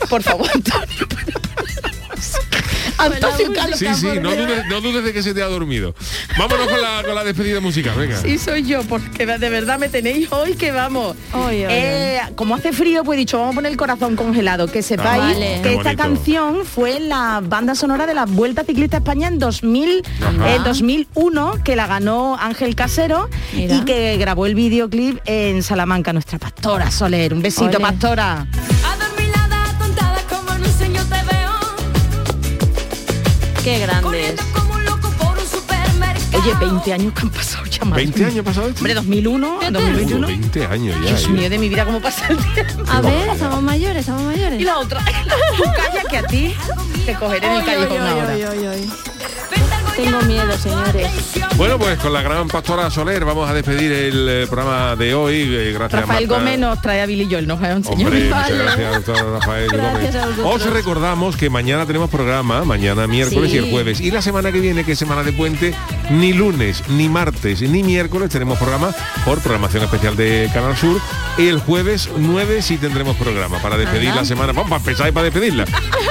[0.09, 1.07] Por favor, Antonio.
[2.99, 3.79] Antonio Carlos.
[3.79, 5.93] Sí, sí, no dudes, no dudes de que se te ha dormido.
[6.37, 8.17] Vámonos con la, con la despedida musical, venga.
[8.21, 11.15] Sí, soy yo, porque de verdad me tenéis hoy que vamos.
[11.33, 14.67] Ay, Eh, como hace frío, pues he dicho, vamos a poner el corazón congelado.
[14.67, 15.59] Que sepáis Ah, vale.
[15.63, 20.03] que esta canción fue la banda sonora de la Vuelta Ciclista a España en 2000,
[20.21, 20.55] Ajá.
[20.55, 23.75] en 2001, que la ganó Ángel Casero Mira.
[23.75, 27.33] y que grabó el videoclip en Salamanca, nuestra pastora Soler.
[27.33, 27.79] Un besito, Ole.
[27.79, 28.45] pastora.
[33.63, 34.35] Qué grandes.
[36.41, 38.27] Oye, 20 años que han pasado ya madre 20 mía.
[38.29, 38.67] años pasado.
[38.67, 40.27] Hombre, 2001, Uh, 2021.
[40.27, 41.07] 20 años ya.
[41.09, 41.29] Dios ¿eh?
[41.29, 42.83] mío, de mi vida, cómo pasa el tiempo.
[42.87, 44.61] A ver, estamos mayores, estamos mayores.
[44.61, 45.03] Y la otra,
[45.57, 46.55] tú calla que a ti
[47.05, 48.35] te cogeré en el callejón ahora.
[50.01, 51.07] Tengo miedo, señores.
[51.57, 55.41] Bueno, pues con la gran pastora Soler vamos a despedir el eh, programa de hoy.
[55.53, 56.39] eh, gracias Rafael Marta.
[56.41, 58.07] Gómez nos trae a Billy Joel, nos va a enseñar.
[58.07, 60.37] Hombre, muchas gracias, doctor Rafael Gracias a Gómez.
[60.37, 60.67] vosotros.
[60.67, 63.57] Os recordamos que mañana tenemos programa, mañana miércoles Sí.
[63.57, 63.99] y el jueves.
[63.99, 65.73] Y la semana que viene, que es semana de puente,
[66.11, 68.91] ni lunes, ni martes, ni miércoles tenemos programa
[69.25, 71.01] por programación especial de Canal Sur.
[71.37, 74.19] Y el jueves 9 sí tendremos programa para despedir Ajá.
[74.21, 74.53] la semana.
[74.53, 75.65] Vamos, para empezar y para despedirla.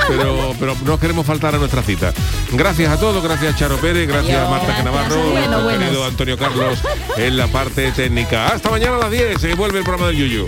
[0.08, 2.12] Pero, pero no queremos faltar a nuestra cita.
[2.52, 4.50] Gracias a todos, gracias Charo Pérez, gracias Adiós.
[4.50, 6.78] Marta Genavarro, Bueno, querido Antonio Carlos
[7.16, 8.48] en la parte técnica.
[8.48, 10.46] Hasta mañana a las 10, se vuelve el programa del Yuyu.